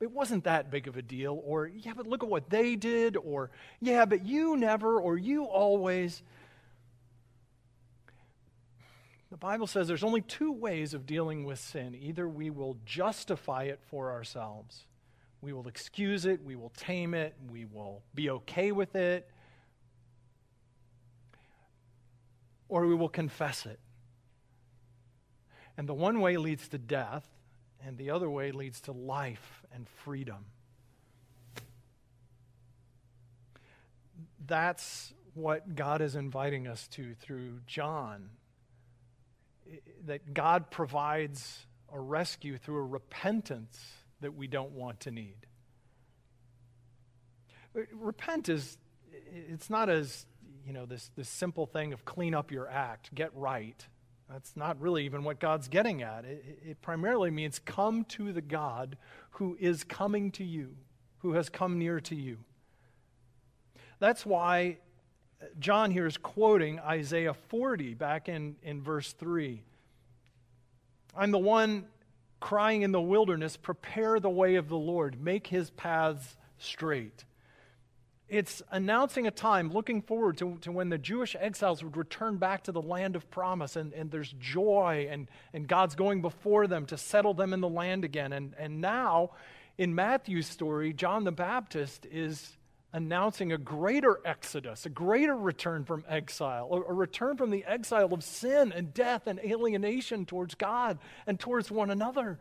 it 0.00 0.10
wasn't 0.10 0.44
that 0.44 0.70
big 0.70 0.86
of 0.86 0.96
a 0.96 1.02
deal, 1.02 1.40
or 1.44 1.66
yeah, 1.66 1.92
but 1.96 2.06
look 2.06 2.22
at 2.22 2.28
what 2.28 2.50
they 2.50 2.76
did, 2.76 3.16
or 3.16 3.50
yeah, 3.80 4.04
but 4.04 4.26
you 4.26 4.56
never, 4.56 5.00
or 5.00 5.16
you 5.16 5.44
always. 5.44 6.22
The 9.30 9.38
Bible 9.38 9.66
says 9.66 9.88
there's 9.88 10.04
only 10.04 10.20
two 10.20 10.52
ways 10.52 10.94
of 10.94 11.06
dealing 11.06 11.44
with 11.44 11.58
sin. 11.58 11.96
Either 12.00 12.28
we 12.28 12.50
will 12.50 12.76
justify 12.84 13.64
it 13.64 13.80
for 13.90 14.12
ourselves, 14.12 14.84
we 15.40 15.52
will 15.52 15.68
excuse 15.68 16.26
it, 16.26 16.44
we 16.44 16.54
will 16.54 16.72
tame 16.76 17.14
it, 17.14 17.34
we 17.50 17.64
will 17.64 18.02
be 18.14 18.28
okay 18.30 18.72
with 18.72 18.94
it, 18.94 19.28
or 22.68 22.86
we 22.86 22.94
will 22.94 23.08
confess 23.08 23.64
it. 23.64 23.80
And 25.76 25.88
the 25.88 25.94
one 25.94 26.20
way 26.20 26.36
leads 26.36 26.68
to 26.68 26.78
death, 26.78 27.28
and 27.84 27.98
the 27.98 28.10
other 28.10 28.30
way 28.30 28.50
leads 28.50 28.80
to 28.82 28.92
life 28.92 29.62
and 29.74 29.86
freedom. 30.04 30.46
That's 34.46 35.12
what 35.34 35.74
God 35.74 36.00
is 36.00 36.16
inviting 36.16 36.66
us 36.66 36.88
to 36.88 37.14
through 37.14 37.60
John. 37.66 38.30
That 40.06 40.32
God 40.32 40.70
provides 40.70 41.66
a 41.92 42.00
rescue 42.00 42.56
through 42.56 42.78
a 42.78 42.86
repentance 42.86 43.78
that 44.20 44.34
we 44.34 44.46
don't 44.46 44.72
want 44.72 45.00
to 45.00 45.10
need. 45.10 45.46
Uh, 47.76 47.80
repent 47.92 48.48
is, 48.48 48.78
it's 49.50 49.68
not 49.68 49.88
as, 49.88 50.26
you 50.66 50.72
know, 50.72 50.86
this, 50.86 51.10
this 51.16 51.28
simple 51.28 51.66
thing 51.66 51.92
of 51.92 52.04
clean 52.04 52.34
up 52.34 52.50
your 52.50 52.68
act, 52.68 53.14
get 53.14 53.30
right. 53.34 53.86
That's 54.30 54.56
not 54.56 54.80
really 54.80 55.04
even 55.04 55.22
what 55.22 55.38
God's 55.38 55.68
getting 55.68 56.02
at. 56.02 56.24
It, 56.24 56.44
it 56.64 56.82
primarily 56.82 57.30
means 57.30 57.58
come 57.58 58.04
to 58.04 58.32
the 58.32 58.40
God 58.40 58.96
who 59.30 59.56
is 59.60 59.84
coming 59.84 60.30
to 60.32 60.44
you, 60.44 60.76
who 61.18 61.34
has 61.34 61.48
come 61.48 61.78
near 61.78 62.00
to 62.00 62.14
you. 62.14 62.38
That's 63.98 64.26
why 64.26 64.78
John 65.58 65.90
here 65.90 66.06
is 66.06 66.16
quoting 66.16 66.80
Isaiah 66.80 67.34
40 67.34 67.94
back 67.94 68.28
in, 68.28 68.56
in 68.62 68.82
verse 68.82 69.12
3. 69.12 69.62
I'm 71.16 71.30
the 71.30 71.38
one 71.38 71.86
crying 72.40 72.82
in 72.82 72.92
the 72.92 73.00
wilderness, 73.00 73.56
Prepare 73.56 74.20
the 74.20 74.30
way 74.30 74.56
of 74.56 74.68
the 74.68 74.76
Lord, 74.76 75.20
make 75.22 75.46
his 75.46 75.70
paths 75.70 76.36
straight. 76.58 77.24
It's 78.28 78.60
announcing 78.72 79.28
a 79.28 79.30
time, 79.30 79.70
looking 79.70 80.02
forward 80.02 80.36
to, 80.38 80.58
to 80.62 80.72
when 80.72 80.88
the 80.88 80.98
Jewish 80.98 81.36
exiles 81.38 81.84
would 81.84 81.96
return 81.96 82.38
back 82.38 82.64
to 82.64 82.72
the 82.72 82.82
land 82.82 83.14
of 83.14 83.30
promise, 83.30 83.76
and, 83.76 83.92
and 83.92 84.10
there's 84.10 84.34
joy, 84.40 85.06
and, 85.08 85.28
and 85.52 85.68
God's 85.68 85.94
going 85.94 86.22
before 86.22 86.66
them 86.66 86.86
to 86.86 86.98
settle 86.98 87.34
them 87.34 87.52
in 87.52 87.60
the 87.60 87.68
land 87.68 88.04
again. 88.04 88.32
And, 88.32 88.54
and 88.58 88.80
now, 88.80 89.30
in 89.78 89.94
Matthew's 89.94 90.48
story, 90.48 90.92
John 90.92 91.22
the 91.22 91.30
Baptist 91.30 92.04
is 92.10 92.56
announcing 92.92 93.52
a 93.52 93.58
greater 93.58 94.18
exodus, 94.24 94.86
a 94.86 94.88
greater 94.90 95.36
return 95.36 95.84
from 95.84 96.04
exile, 96.08 96.68
a, 96.72 96.90
a 96.90 96.94
return 96.94 97.36
from 97.36 97.50
the 97.50 97.64
exile 97.64 98.12
of 98.12 98.24
sin 98.24 98.72
and 98.72 98.92
death 98.92 99.28
and 99.28 99.38
alienation 99.38 100.26
towards 100.26 100.56
God 100.56 100.98
and 101.28 101.38
towards 101.38 101.70
one 101.70 101.90
another 101.90 102.40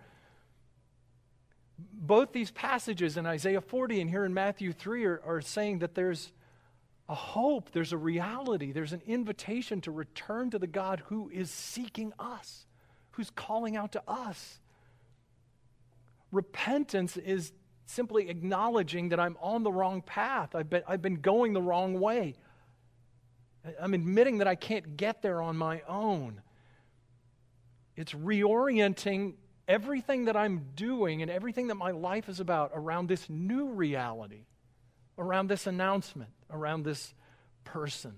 both 1.78 2.32
these 2.32 2.52
passages 2.52 3.18
in 3.18 3.26
Isaiah 3.26 3.62
40 3.62 4.02
and 4.02 4.10
here 4.10 4.26
in 4.26 4.34
Matthew 4.34 4.72
3 4.72 5.06
are, 5.06 5.22
are 5.26 5.42
saying 5.42 5.80
that 5.80 5.96
there's 5.96 6.32
a 7.08 7.16
hope, 7.16 7.72
there's 7.72 7.94
a 7.94 7.98
reality, 7.98 8.72
there's 8.72 8.94
an 8.94 9.02
invitation 9.06 9.82
to 9.82 9.92
return 9.92 10.50
to 10.52 10.60
the 10.60 10.68
God 10.68 11.04
who 11.08 11.30
is 11.30 11.52
seeking 11.52 12.14
us, 12.18 12.66
who's 13.12 13.30
calling 13.30 13.76
out 13.76 13.92
to 13.92 14.02
us. 14.08 14.60
Repentance 16.32 17.18
is 17.18 17.52
simply 17.86 18.30
acknowledging 18.30 19.10
that 19.10 19.20
I'm 19.20 19.38
on 19.40 19.64
the 19.64 19.72
wrong 19.72 20.02
path. 20.02 20.56
I've 20.56 20.70
been, 20.70 20.84
I've 20.88 21.02
been 21.02 21.22
going 21.22 21.54
the 21.54 21.62
wrong 21.62 22.00
way. 22.00 22.36
I'm 23.80 23.94
admitting 23.94 24.40
that 24.40 24.48
I 24.48 24.56
can't 24.56 24.98
get 24.98 25.22
there 25.22 25.42
on 25.42 25.58
my 25.58 25.82
own. 25.88 26.42
It's 27.96 28.14
reorienting 28.14 29.34
everything 29.68 30.26
that 30.26 30.36
I'm 30.36 30.68
doing 30.76 31.22
and 31.22 31.32
everything 31.32 31.68
that 31.68 31.76
my 31.76 31.92
life 31.92 32.30
is 32.30 32.40
about 32.40 32.72
around 32.74 33.08
this 33.08 33.30
new 33.30 33.70
reality, 33.70 34.46
around 35.18 35.48
this 35.48 35.68
announcement, 35.68 36.32
around 36.50 36.84
this 36.84 37.14
person 37.64 38.14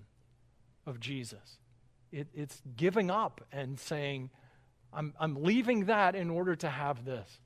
of 0.86 1.00
Jesus. 1.00 1.60
It, 2.12 2.28
it's 2.34 2.62
giving 2.76 3.12
up 3.12 3.42
and 3.52 3.80
saying, 3.80 4.30
I'm, 4.94 5.14
I'm 5.20 5.44
leaving 5.44 5.86
that 5.86 6.16
in 6.16 6.30
order 6.30 6.56
to 6.56 6.70
have 6.70 7.06
this. 7.06 7.40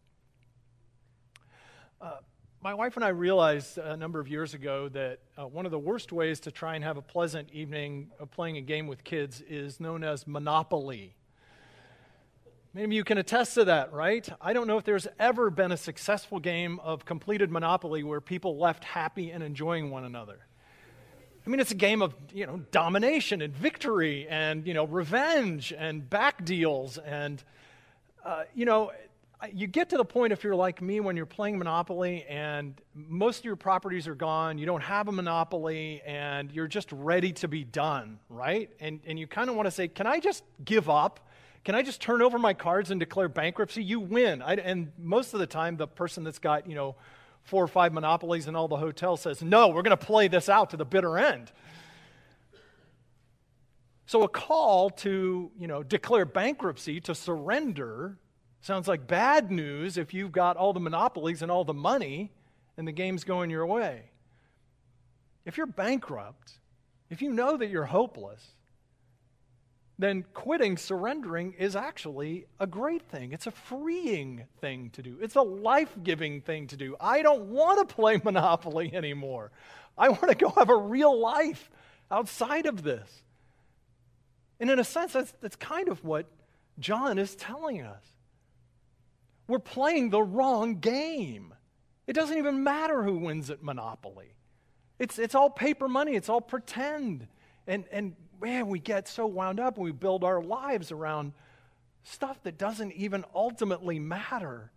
Uh, 2.00 2.18
my 2.64 2.76
wife 2.76 2.96
and 2.96 3.04
I 3.04 3.10
realized 3.10 3.80
a 3.80 3.98
number 3.98 4.20
of 4.20 4.28
years 4.28 4.54
ago 4.54 4.88
that 4.90 5.20
uh, 5.36 5.48
one 5.48 5.66
of 5.66 5.72
the 5.72 5.80
worst 5.80 6.12
ways 6.12 6.40
to 6.42 6.52
try 6.52 6.76
and 6.76 6.84
have 6.84 6.98
a 6.98 7.02
pleasant 7.02 7.50
evening 7.52 8.12
of 8.20 8.30
playing 8.30 8.58
a 8.58 8.62
game 8.62 8.86
with 8.86 9.04
kids 9.04 9.42
is 9.42 9.80
known 9.80 10.04
as 10.04 10.28
Monopoly. 10.28 11.16
Many 12.74 12.86
of 12.86 12.92
you 12.94 13.04
can 13.04 13.18
attest 13.18 13.56
to 13.56 13.66
that, 13.66 13.92
right? 13.92 14.28
I 14.40 14.54
don't 14.54 14.66
know 14.66 14.78
if 14.78 14.86
there's 14.86 15.06
ever 15.20 15.50
been 15.50 15.74
a 15.74 15.78
successful 15.78 16.40
game 16.40 16.80
of 16.80 17.04
completed 17.04 17.52
Monopoly 17.52 18.02
where 18.02 18.22
people 18.22 18.58
left 18.58 18.86
happy 18.86 19.30
and 19.32 19.44
enjoying 19.44 19.92
one 19.92 20.06
another. 20.06 20.40
I 21.46 21.50
mean, 21.50 21.60
it's 21.60 21.72
a 21.72 21.76
game 21.76 22.02
of, 22.02 22.16
you 22.34 22.46
know, 22.48 22.62
domination 22.72 23.42
and 23.42 23.54
victory 23.54 24.26
and, 24.30 24.66
you 24.66 24.74
know, 24.74 24.86
revenge 24.86 25.74
and 25.78 26.10
back 26.10 26.46
deals. 26.46 26.98
And, 26.98 27.44
uh, 28.24 28.44
you 28.56 28.64
know, 28.64 28.94
you 29.52 29.68
get 29.68 29.90
to 29.90 29.98
the 29.98 30.06
point 30.06 30.32
if 30.32 30.42
you're 30.42 30.56
like 30.56 30.82
me 30.82 31.02
when 31.02 31.18
you're 31.18 31.26
playing 31.26 31.58
Monopoly 31.58 32.24
and 32.30 32.80
most 32.96 33.40
of 33.40 33.44
your 33.46 33.58
properties 33.58 34.08
are 34.08 34.16
gone, 34.16 34.58
you 34.58 34.66
don't 34.66 34.84
have 34.84 35.10
a 35.10 35.12
Monopoly, 35.12 36.02
and 36.06 36.50
you're 36.54 36.70
just 36.70 36.90
ready 36.94 37.34
to 37.34 37.50
be 37.50 37.66
done, 37.66 38.20
right? 38.30 38.70
And, 38.80 39.02
and 39.06 39.20
you 39.20 39.28
kind 39.28 39.50
of 39.50 39.58
want 39.58 39.66
to 39.66 39.72
say, 39.72 39.90
can 39.90 40.08
I 40.08 40.22
just 40.22 40.46
give 40.64 40.90
up? 40.90 41.20
Can 41.64 41.76
I 41.76 41.84
just 41.84 42.02
turn 42.02 42.22
over 42.22 42.40
my 42.40 42.54
cards 42.54 42.90
and 42.90 43.00
declare 43.00 43.30
bankruptcy? 43.30 43.84
You 43.84 44.00
win. 44.00 44.42
I, 44.42 44.56
and 44.56 44.92
most 44.98 45.34
of 45.34 45.40
the 45.40 45.48
time, 45.48 45.78
the 45.78 45.88
person 45.88 46.24
that's 46.24 46.40
got, 46.40 46.68
you 46.68 46.76
know, 46.76 46.96
four 47.44 47.64
or 47.64 47.68
five 47.68 47.94
monopolies 47.94 48.48
in 48.48 48.56
all 48.56 48.68
the 48.68 48.78
hotels 48.78 49.22
says, 49.22 49.44
no, 49.44 49.68
we're 49.68 49.82
going 49.82 49.98
to 49.98 50.06
play 50.06 50.28
this 50.28 50.50
out 50.50 50.72
to 50.72 50.78
the 50.78 50.86
bitter 50.86 51.18
end. 51.18 51.52
So 54.06 54.24
a 54.24 54.28
call 54.28 54.90
to, 54.90 55.52
you 55.58 55.68
know, 55.68 55.84
declare 55.84 56.26
bankruptcy, 56.26 57.00
to 57.02 57.16
surrender, 57.16 58.18
sounds 58.60 58.88
like 58.88 59.08
bad 59.08 59.52
news 59.52 59.98
if 59.98 60.14
you've 60.14 60.32
got 60.32 60.58
all 60.58 60.74
the 60.74 60.80
monopolies 60.80 61.42
and 61.42 61.52
all 61.52 61.64
the 61.64 61.74
money 61.74 62.32
and 62.76 62.88
the 62.88 62.92
game's 62.92 63.24
going 63.24 63.50
your 63.50 63.66
way. 63.66 64.12
If 65.46 65.58
you're 65.58 65.66
bankrupt, 65.66 66.54
if 67.10 67.22
you 67.22 67.32
know 67.32 67.58
that 67.58 67.70
you're 67.70 67.86
hopeless, 67.86 68.46
then 70.02 70.26
quitting, 70.34 70.78
surrendering 70.78 71.54
is 71.54 71.76
actually 71.76 72.46
a 72.60 72.68
great 72.68 73.04
thing. 73.10 73.34
It's 73.34 73.48
a 73.48 73.52
freeing 73.52 74.46
thing 74.60 74.90
to 74.92 75.02
do. 75.02 75.18
It's 75.22 75.36
a 75.36 75.42
life 75.42 75.96
giving 76.02 76.42
thing 76.42 76.68
to 76.68 76.78
do. 76.78 76.96
I 77.00 77.22
don't 77.22 77.48
want 77.48 77.88
to 77.88 77.94
play 77.94 78.18
Monopoly 78.24 78.94
anymore. 78.94 79.52
I 79.98 80.10
want 80.10 80.30
to 80.30 80.36
go 80.36 80.50
have 80.50 80.70
a 80.70 80.78
real 80.78 81.20
life 81.20 81.70
outside 82.10 82.66
of 82.66 82.84
this. 82.84 83.10
And 84.60 84.70
in 84.70 84.80
a 84.80 84.84
sense, 84.84 85.14
that's, 85.14 85.34
that's 85.42 85.56
kind 85.56 85.90
of 85.90 86.04
what 86.04 86.28
John 86.80 87.18
is 87.18 87.36
telling 87.36 87.82
us. 87.82 88.04
We're 89.48 89.60
playing 89.60 90.12
the 90.12 90.22
wrong 90.22 90.80
game. 90.80 91.54
It 92.08 92.14
doesn't 92.14 92.38
even 92.38 92.64
matter 92.64 93.04
who 93.04 93.18
wins 93.18 93.50
at 93.50 93.62
Monopoly. 93.64 94.34
It's, 95.00 95.18
it's 95.20 95.36
all 95.36 95.50
paper 95.50 95.88
money, 95.88 96.16
it's 96.16 96.30
all 96.30 96.42
pretend. 96.42 97.28
And, 97.68 97.86
and 97.92 98.16
man, 98.42 98.68
we 98.68 98.80
get 98.80 99.08
so 99.08 99.26
wound 99.26 99.60
up 99.60 99.76
and 99.76 99.86
we 99.86 99.92
build 99.92 100.24
our 100.24 100.42
lives 100.42 100.92
around 100.92 101.34
stuff 102.04 102.42
that 102.44 102.58
doesn't 102.58 102.94
even 102.94 103.24
ultimately 103.36 104.00
matter. 104.00 104.72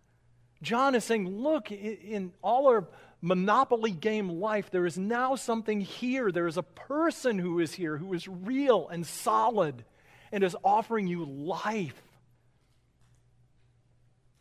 John 0.62 0.94
is 0.94 1.04
saying, 1.04 1.28
look, 1.28 1.72
in 1.72 2.32
all 2.42 2.68
our 2.68 2.86
monopoly 3.20 3.90
game 3.90 4.28
life, 4.28 4.70
there 4.70 4.86
is 4.86 4.98
now 4.98 5.34
something 5.34 5.80
here. 5.80 6.30
There 6.30 6.46
is 6.46 6.56
a 6.56 6.62
person 6.62 7.38
who 7.38 7.60
is 7.60 7.72
here 7.72 7.96
who 7.96 8.12
is 8.12 8.28
real 8.28 8.88
and 8.88 9.06
solid 9.06 9.84
and 10.30 10.44
is 10.44 10.56
offering 10.62 11.06
you 11.06 11.24
life. 11.24 12.02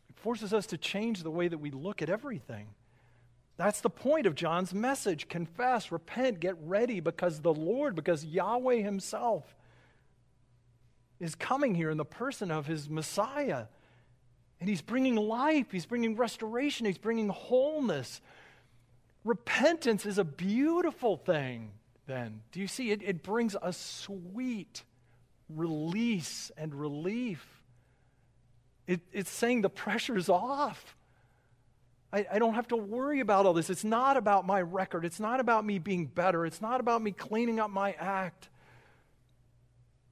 It 0.09 0.17
forces 0.17 0.53
us 0.53 0.67
to 0.67 0.77
change 0.77 1.23
the 1.23 1.31
way 1.31 1.47
that 1.47 1.57
we 1.57 1.71
look 1.71 2.01
at 2.01 2.09
everything. 2.09 2.67
That's 3.63 3.79
the 3.79 3.89
point 3.89 4.25
of 4.25 4.35
John's 4.35 4.73
message. 4.73 5.29
Confess, 5.29 5.89
repent, 5.89 6.41
get 6.41 6.57
ready 6.65 6.99
because 6.99 7.39
the 7.39 7.53
Lord, 7.53 7.95
because 7.95 8.25
Yahweh 8.25 8.81
Himself 8.81 9.55
is 11.17 11.33
coming 11.33 11.73
here 11.73 11.89
in 11.89 11.95
the 11.95 12.03
person 12.03 12.51
of 12.51 12.67
His 12.67 12.89
Messiah. 12.89 13.67
And 14.59 14.67
He's 14.67 14.81
bringing 14.81 15.15
life, 15.15 15.67
He's 15.71 15.85
bringing 15.85 16.17
restoration, 16.17 16.85
He's 16.85 16.97
bringing 16.97 17.29
wholeness. 17.29 18.19
Repentance 19.23 20.05
is 20.05 20.17
a 20.17 20.25
beautiful 20.25 21.15
thing, 21.15 21.71
then. 22.05 22.41
Do 22.51 22.59
you 22.59 22.67
see? 22.67 22.91
It, 22.91 23.01
it 23.01 23.23
brings 23.23 23.55
a 23.61 23.71
sweet 23.71 24.83
release 25.47 26.51
and 26.57 26.75
relief. 26.75 27.47
It, 28.87 28.99
it's 29.13 29.31
saying 29.31 29.61
the 29.61 29.69
pressure's 29.69 30.27
off. 30.27 30.97
I, 32.13 32.27
I 32.33 32.39
don't 32.39 32.53
have 32.53 32.67
to 32.67 32.77
worry 32.77 33.19
about 33.21 33.47
all 33.47 33.53
this. 33.53 33.71
It's 33.71 33.83
not 33.83 34.17
about 34.17 34.45
my 34.45 34.61
record. 34.61 35.03
It's 35.03 35.19
not 35.19 35.39
about 35.39 35.65
me 35.65 35.79
being 35.79 36.05
better. 36.05 36.45
It's 36.45 36.61
not 36.61 36.79
about 36.79 37.01
me 37.01 37.11
cleaning 37.11 37.59
up 37.59 37.71
my 37.71 37.93
act. 37.93 38.49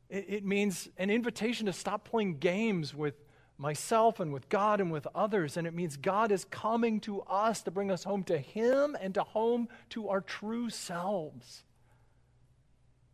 It, 0.10 0.26
it 0.28 0.46
means 0.46 0.90
an 0.98 1.12
invitation 1.12 1.68
to 1.68 1.74
stop 1.74 2.04
playing 2.04 2.40
games 2.40 2.96
with 2.96 3.14
myself 3.60 4.20
and 4.20 4.34
with 4.34 4.50
God 4.50 4.82
and 4.82 4.92
with 4.92 5.06
others. 5.14 5.56
And 5.56 5.68
it 5.68 5.76
means 5.76 5.96
God 5.96 6.32
is 6.32 6.44
coming 6.46 7.00
to 7.02 7.22
us 7.22 7.62
to 7.62 7.72
bring 7.72 7.92
us 7.92 8.04
home 8.04 8.24
to 8.24 8.40
Him 8.40 8.98
and 9.00 9.14
to 9.14 9.22
home 9.22 9.70
to 9.92 10.10
our 10.10 10.22
true 10.22 10.72
selves. 10.72 11.64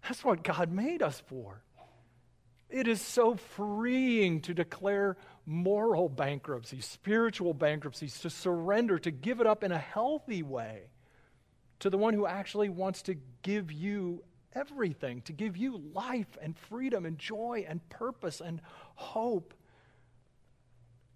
That's 0.04 0.24
what 0.24 0.44
God 0.44 0.72
made 0.72 1.02
us 1.02 1.22
for. 1.28 1.62
It 2.70 2.88
is 2.88 3.02
so 3.02 3.36
freeing 3.36 4.42
to 4.42 4.54
declare 4.54 5.18
moral 5.48 6.10
bankruptcy, 6.10 6.82
spiritual 6.82 7.54
bankruptcies, 7.54 8.20
to 8.20 8.30
surrender, 8.30 9.00
to 9.00 9.10
give 9.10 9.40
it 9.40 9.48
up 9.48 9.64
in 9.64 9.72
a 9.72 9.78
healthy 9.78 10.44
way 10.44 10.90
to 11.80 11.90
the 11.90 11.98
one 11.98 12.14
who 12.14 12.28
actually 12.28 12.70
wants 12.70 13.02
to 13.04 13.16
give 13.44 13.72
you 13.72 14.24
everything, 14.54 15.22
to 15.22 15.32
give 15.32 15.56
you 15.56 15.82
life 15.94 16.38
and 16.42 16.58
freedom 16.58 17.06
and 17.06 17.18
joy 17.18 17.66
and 17.68 17.88
purpose 17.90 18.42
and 18.42 18.60
hope. 18.96 19.54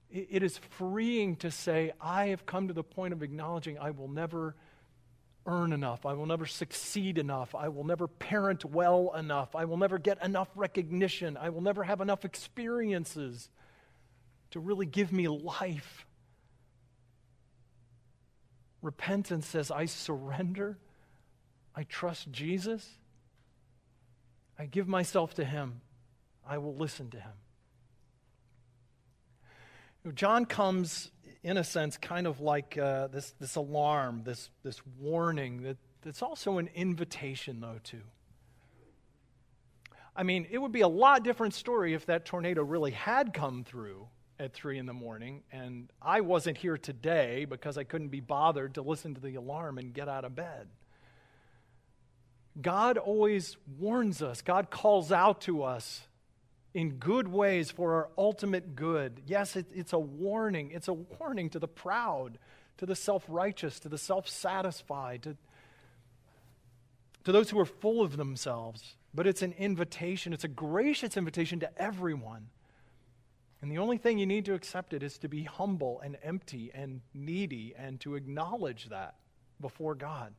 It 0.09 0.43
is 0.43 0.57
freeing 0.57 1.35
to 1.37 1.51
say, 1.51 1.91
I 1.99 2.27
have 2.27 2.45
come 2.45 2.69
to 2.69 2.73
the 2.73 2.83
point 2.83 3.13
of 3.13 3.23
acknowledging 3.23 3.77
I 3.79 3.91
will 3.91 4.09
never 4.09 4.55
earn 5.45 5.73
enough. 5.73 6.05
I 6.05 6.13
will 6.13 6.25
never 6.25 6.45
succeed 6.45 7.17
enough. 7.17 7.55
I 7.55 7.69
will 7.69 7.83
never 7.83 8.07
parent 8.07 8.63
well 8.63 9.13
enough. 9.17 9.55
I 9.55 9.65
will 9.65 9.77
never 9.77 9.97
get 9.97 10.23
enough 10.23 10.49
recognition. 10.55 11.35
I 11.35 11.49
will 11.49 11.61
never 11.61 11.83
have 11.83 11.99
enough 11.99 12.23
experiences 12.23 13.49
to 14.51 14.59
really 14.59 14.85
give 14.85 15.11
me 15.11 15.27
life. 15.27 16.05
Repentance 18.81 19.47
says, 19.47 19.71
I 19.71 19.85
surrender. 19.85 20.77
I 21.75 21.83
trust 21.83 22.31
Jesus. 22.31 22.87
I 24.57 24.65
give 24.65 24.87
myself 24.87 25.33
to 25.35 25.45
Him. 25.45 25.81
I 26.47 26.57
will 26.57 26.75
listen 26.75 27.09
to 27.11 27.19
Him. 27.19 27.33
John 30.15 30.45
comes, 30.45 31.11
in 31.43 31.57
a 31.57 31.63
sense, 31.63 31.97
kind 31.97 32.25
of 32.25 32.39
like 32.41 32.77
uh, 32.77 33.07
this, 33.07 33.33
this 33.39 33.55
alarm, 33.55 34.23
this, 34.25 34.49
this 34.63 34.81
warning 34.99 35.61
that 35.61 35.77
It's 36.03 36.23
also 36.23 36.57
an 36.57 36.69
invitation, 36.73 37.59
though, 37.61 37.79
too. 37.83 38.01
I 40.15 40.23
mean, 40.23 40.47
it 40.49 40.57
would 40.57 40.71
be 40.71 40.81
a 40.81 40.87
lot 40.87 41.23
different 41.23 41.53
story 41.53 41.93
if 41.93 42.07
that 42.07 42.25
tornado 42.25 42.63
really 42.63 42.91
had 42.91 43.33
come 43.33 43.63
through 43.63 44.07
at 44.41 44.53
three 44.53 44.79
in 44.79 44.87
the 44.87 44.93
morning 44.93 45.43
and 45.51 45.89
I 46.01 46.21
wasn't 46.21 46.57
here 46.57 46.77
today 46.77 47.45
because 47.45 47.77
I 47.77 47.83
couldn't 47.83 48.09
be 48.09 48.21
bothered 48.21 48.73
to 48.73 48.81
listen 48.81 49.13
to 49.13 49.21
the 49.21 49.35
alarm 49.35 49.77
and 49.77 49.93
get 49.93 50.09
out 50.09 50.25
of 50.25 50.35
bed. 50.35 50.67
God 52.59 52.97
always 52.97 53.55
warns 53.79 54.21
us, 54.21 54.41
God 54.41 54.71
calls 54.71 55.11
out 55.11 55.41
to 55.41 55.63
us 55.63 56.01
in 56.73 56.93
good 56.93 57.27
ways 57.27 57.69
for 57.69 57.93
our 57.93 58.09
ultimate 58.17 58.75
good. 58.75 59.21
Yes, 59.27 59.55
it, 59.55 59.67
it's 59.73 59.93
a 59.93 59.99
warning. 59.99 60.71
It's 60.71 60.87
a 60.87 60.93
warning 60.93 61.49
to 61.51 61.59
the 61.59 61.67
proud, 61.67 62.37
to 62.77 62.85
the 62.85 62.95
self 62.95 63.23
righteous, 63.27 63.79
to 63.81 63.89
the 63.89 63.97
self 63.97 64.27
satisfied, 64.27 65.23
to, 65.23 65.37
to 67.25 67.31
those 67.31 67.49
who 67.49 67.59
are 67.59 67.65
full 67.65 68.01
of 68.01 68.17
themselves. 68.17 68.95
But 69.13 69.27
it's 69.27 69.41
an 69.41 69.53
invitation, 69.57 70.33
it's 70.33 70.45
a 70.45 70.49
gracious 70.49 71.17
invitation 71.17 71.59
to 71.59 71.81
everyone. 71.81 72.47
And 73.61 73.71
the 73.71 73.77
only 73.77 73.97
thing 73.97 74.17
you 74.17 74.25
need 74.25 74.45
to 74.45 74.53
accept 74.53 74.93
it 74.93 75.03
is 75.03 75.17
to 75.19 75.27
be 75.27 75.43
humble 75.43 76.01
and 76.03 76.17
empty 76.23 76.71
and 76.73 77.01
needy 77.13 77.75
and 77.77 77.99
to 78.01 78.15
acknowledge 78.15 78.89
that 78.89 79.15
before 79.59 79.93
God. 79.93 80.33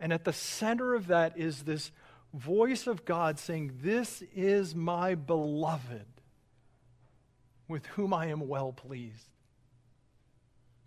And 0.00 0.12
at 0.12 0.24
the 0.24 0.32
center 0.32 0.94
of 0.94 1.08
that 1.08 1.38
is 1.38 1.62
this 1.62 1.92
voice 2.34 2.86
of 2.86 3.04
God 3.04 3.38
saying, 3.38 3.78
This 3.82 4.22
is 4.34 4.74
my 4.74 5.14
beloved 5.14 6.06
with 7.68 7.86
whom 7.86 8.12
I 8.12 8.26
am 8.26 8.48
well 8.48 8.72
pleased. 8.72 9.28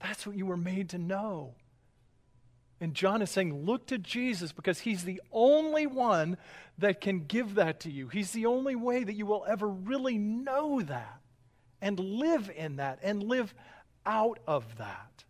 That's 0.02 0.26
what 0.26 0.36
you 0.36 0.46
were 0.46 0.58
made 0.58 0.90
to 0.90 0.98
know. 0.98 1.56
And 2.82 2.96
John 2.96 3.22
is 3.22 3.30
saying, 3.30 3.64
Look 3.64 3.86
to 3.88 4.00
Jesus 4.00 4.52
because 4.52 4.80
he's 4.80 5.04
the 5.04 5.22
only 5.32 5.86
one 5.86 6.36
that 6.80 7.00
can 7.00 7.26
give 7.26 7.56
that 7.56 7.80
to 7.82 7.92
you. 7.92 8.08
He's 8.08 8.32
the 8.32 8.48
only 8.48 8.76
way 8.76 9.04
that 9.04 9.14
you 9.14 9.28
will 9.28 9.46
ever 9.48 9.70
really 9.70 10.18
know 10.18 10.82
that 10.82 11.22
and 11.80 12.00
live 12.00 12.52
in 12.54 12.78
that 12.78 13.00
and 13.04 13.22
live 13.22 13.54
out 14.06 14.40
of 14.48 14.78
that. 14.78 15.24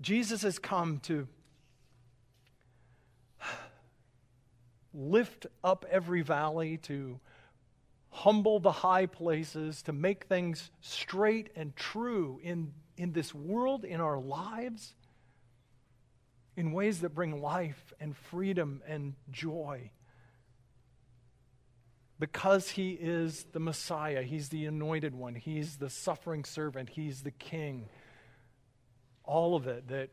Jesus 0.00 0.42
has 0.42 0.58
come 0.58 1.00
to 1.00 1.26
lift 4.92 5.46
up 5.64 5.84
every 5.90 6.22
valley, 6.22 6.76
to 6.76 7.18
humble 8.10 8.60
the 8.60 8.70
high 8.70 9.06
places, 9.06 9.82
to 9.82 9.92
make 9.92 10.26
things 10.26 10.70
straight 10.80 11.50
and 11.56 11.74
true 11.74 12.38
in, 12.44 12.72
in 12.96 13.12
this 13.12 13.34
world, 13.34 13.84
in 13.84 14.00
our 14.00 14.18
lives, 14.18 14.94
in 16.56 16.72
ways 16.72 17.00
that 17.00 17.14
bring 17.14 17.42
life 17.42 17.92
and 18.00 18.16
freedom 18.16 18.82
and 18.86 19.14
joy. 19.30 19.90
Because 22.18 22.70
he 22.70 22.92
is 22.92 23.44
the 23.52 23.60
Messiah, 23.60 24.22
he's 24.22 24.48
the 24.48 24.66
anointed 24.66 25.14
one, 25.14 25.34
he's 25.34 25.76
the 25.76 25.90
suffering 25.90 26.44
servant, 26.44 26.90
he's 26.90 27.22
the 27.22 27.32
king. 27.32 27.88
All 29.24 29.56
of 29.56 29.66
it 29.66 29.88
that 29.88 30.10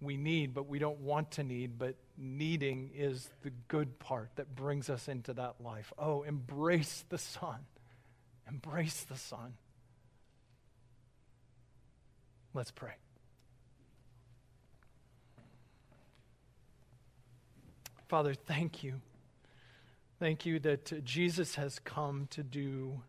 we 0.00 0.16
need, 0.16 0.54
but 0.54 0.68
we 0.68 0.78
don't 0.78 1.00
want 1.00 1.32
to 1.32 1.44
need, 1.44 1.78
but 1.78 1.96
needing 2.16 2.90
is 2.94 3.28
the 3.42 3.50
good 3.68 3.98
part 3.98 4.30
that 4.36 4.54
brings 4.54 4.90
us 4.90 5.08
into 5.08 5.32
that 5.34 5.56
life. 5.60 5.92
Oh, 5.98 6.22
embrace 6.22 7.04
the 7.08 7.18
Son. 7.18 7.58
Embrace 8.48 9.04
the 9.04 9.16
Son. 9.16 9.54
Let's 12.54 12.70
pray. 12.70 12.94
Father, 18.08 18.34
thank 18.34 18.82
you. 18.82 19.00
Thank 20.18 20.46
you 20.46 20.58
that 20.60 20.92
uh, 20.92 20.96
Jesus 21.04 21.54
has 21.56 21.78
come 21.78 22.26
to 22.30 22.42
do 22.42 23.02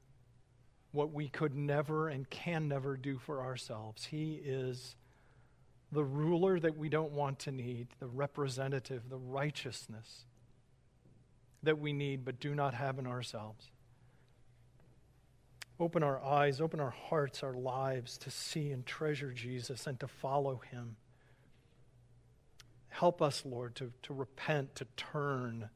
what 0.92 1.14
we 1.14 1.30
could 1.30 1.56
never 1.56 2.10
and 2.10 2.30
can 2.30 2.68
never 2.68 2.98
do 2.98 3.18
for 3.18 3.42
ourselves. 3.42 4.06
He 4.06 4.34
is 4.44 4.96
the 5.92 6.04
ruler 6.04 6.60
that 6.60 6.78
we 6.78 6.90
don't 6.90 7.14
want 7.14 7.40
to 7.40 7.52
need, 7.52 7.88
the 8.00 8.08
representative, 8.08 9.10
the 9.10 9.18
righteousness 9.18 10.26
that 11.64 11.80
we 11.80 11.94
need 11.94 12.26
but 12.26 12.40
do 12.40 12.54
not 12.54 12.74
have 12.74 13.00
in 13.00 13.08
ourselves. 13.08 13.72
Open 15.80 16.04
our 16.04 16.22
eyes, 16.22 16.60
open 16.60 16.80
our 16.80 16.90
hearts, 16.90 17.42
our 17.42 17.54
lives 17.54 18.18
to 18.20 18.30
see 18.30 18.72
and 18.72 18.86
treasure 18.86 19.32
Jesus 19.32 19.88
and 19.88 20.00
to 20.02 20.08
follow 20.08 20.62
him. 20.72 20.98
Help 22.90 23.22
us, 23.22 23.44
Lord, 23.46 23.76
to, 23.76 23.94
to 24.04 24.14
repent, 24.14 24.76
to 24.76 24.86
turn 24.98 25.70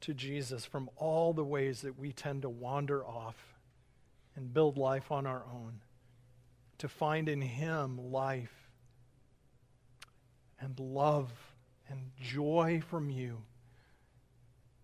to 0.00 0.12
Jesus 0.12 0.64
from 0.64 0.90
all 0.96 1.32
the 1.32 1.44
ways 1.44 1.82
that 1.82 1.98
we 1.98 2.12
tend 2.12 2.42
to 2.42 2.48
wander 2.48 3.06
off 3.06 3.36
and 4.34 4.52
build 4.52 4.76
life 4.76 5.12
on 5.12 5.26
our 5.26 5.44
own, 5.52 5.80
to 6.78 6.88
find 6.88 7.28
in 7.28 7.40
him 7.40 8.10
life 8.10 8.70
and 10.58 10.78
love 10.80 11.30
and 11.88 12.10
joy 12.20 12.82
from 12.88 13.08
you 13.08 13.42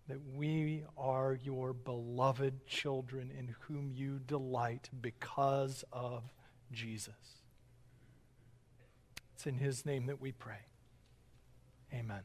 that 0.09 0.19
we 0.35 0.83
are 0.97 1.39
your 1.43 1.71
beloved 1.71 2.65
children 2.65 3.31
in 3.37 3.55
whom 3.61 3.91
you 3.93 4.19
delight 4.25 4.89
because 5.01 5.85
of 5.93 6.23
Jesus. 6.71 7.13
It's 9.35 9.45
in 9.45 9.55
his 9.55 9.85
name 9.85 10.07
that 10.07 10.19
we 10.19 10.31
pray. 10.31 10.65
Amen. 11.93 12.23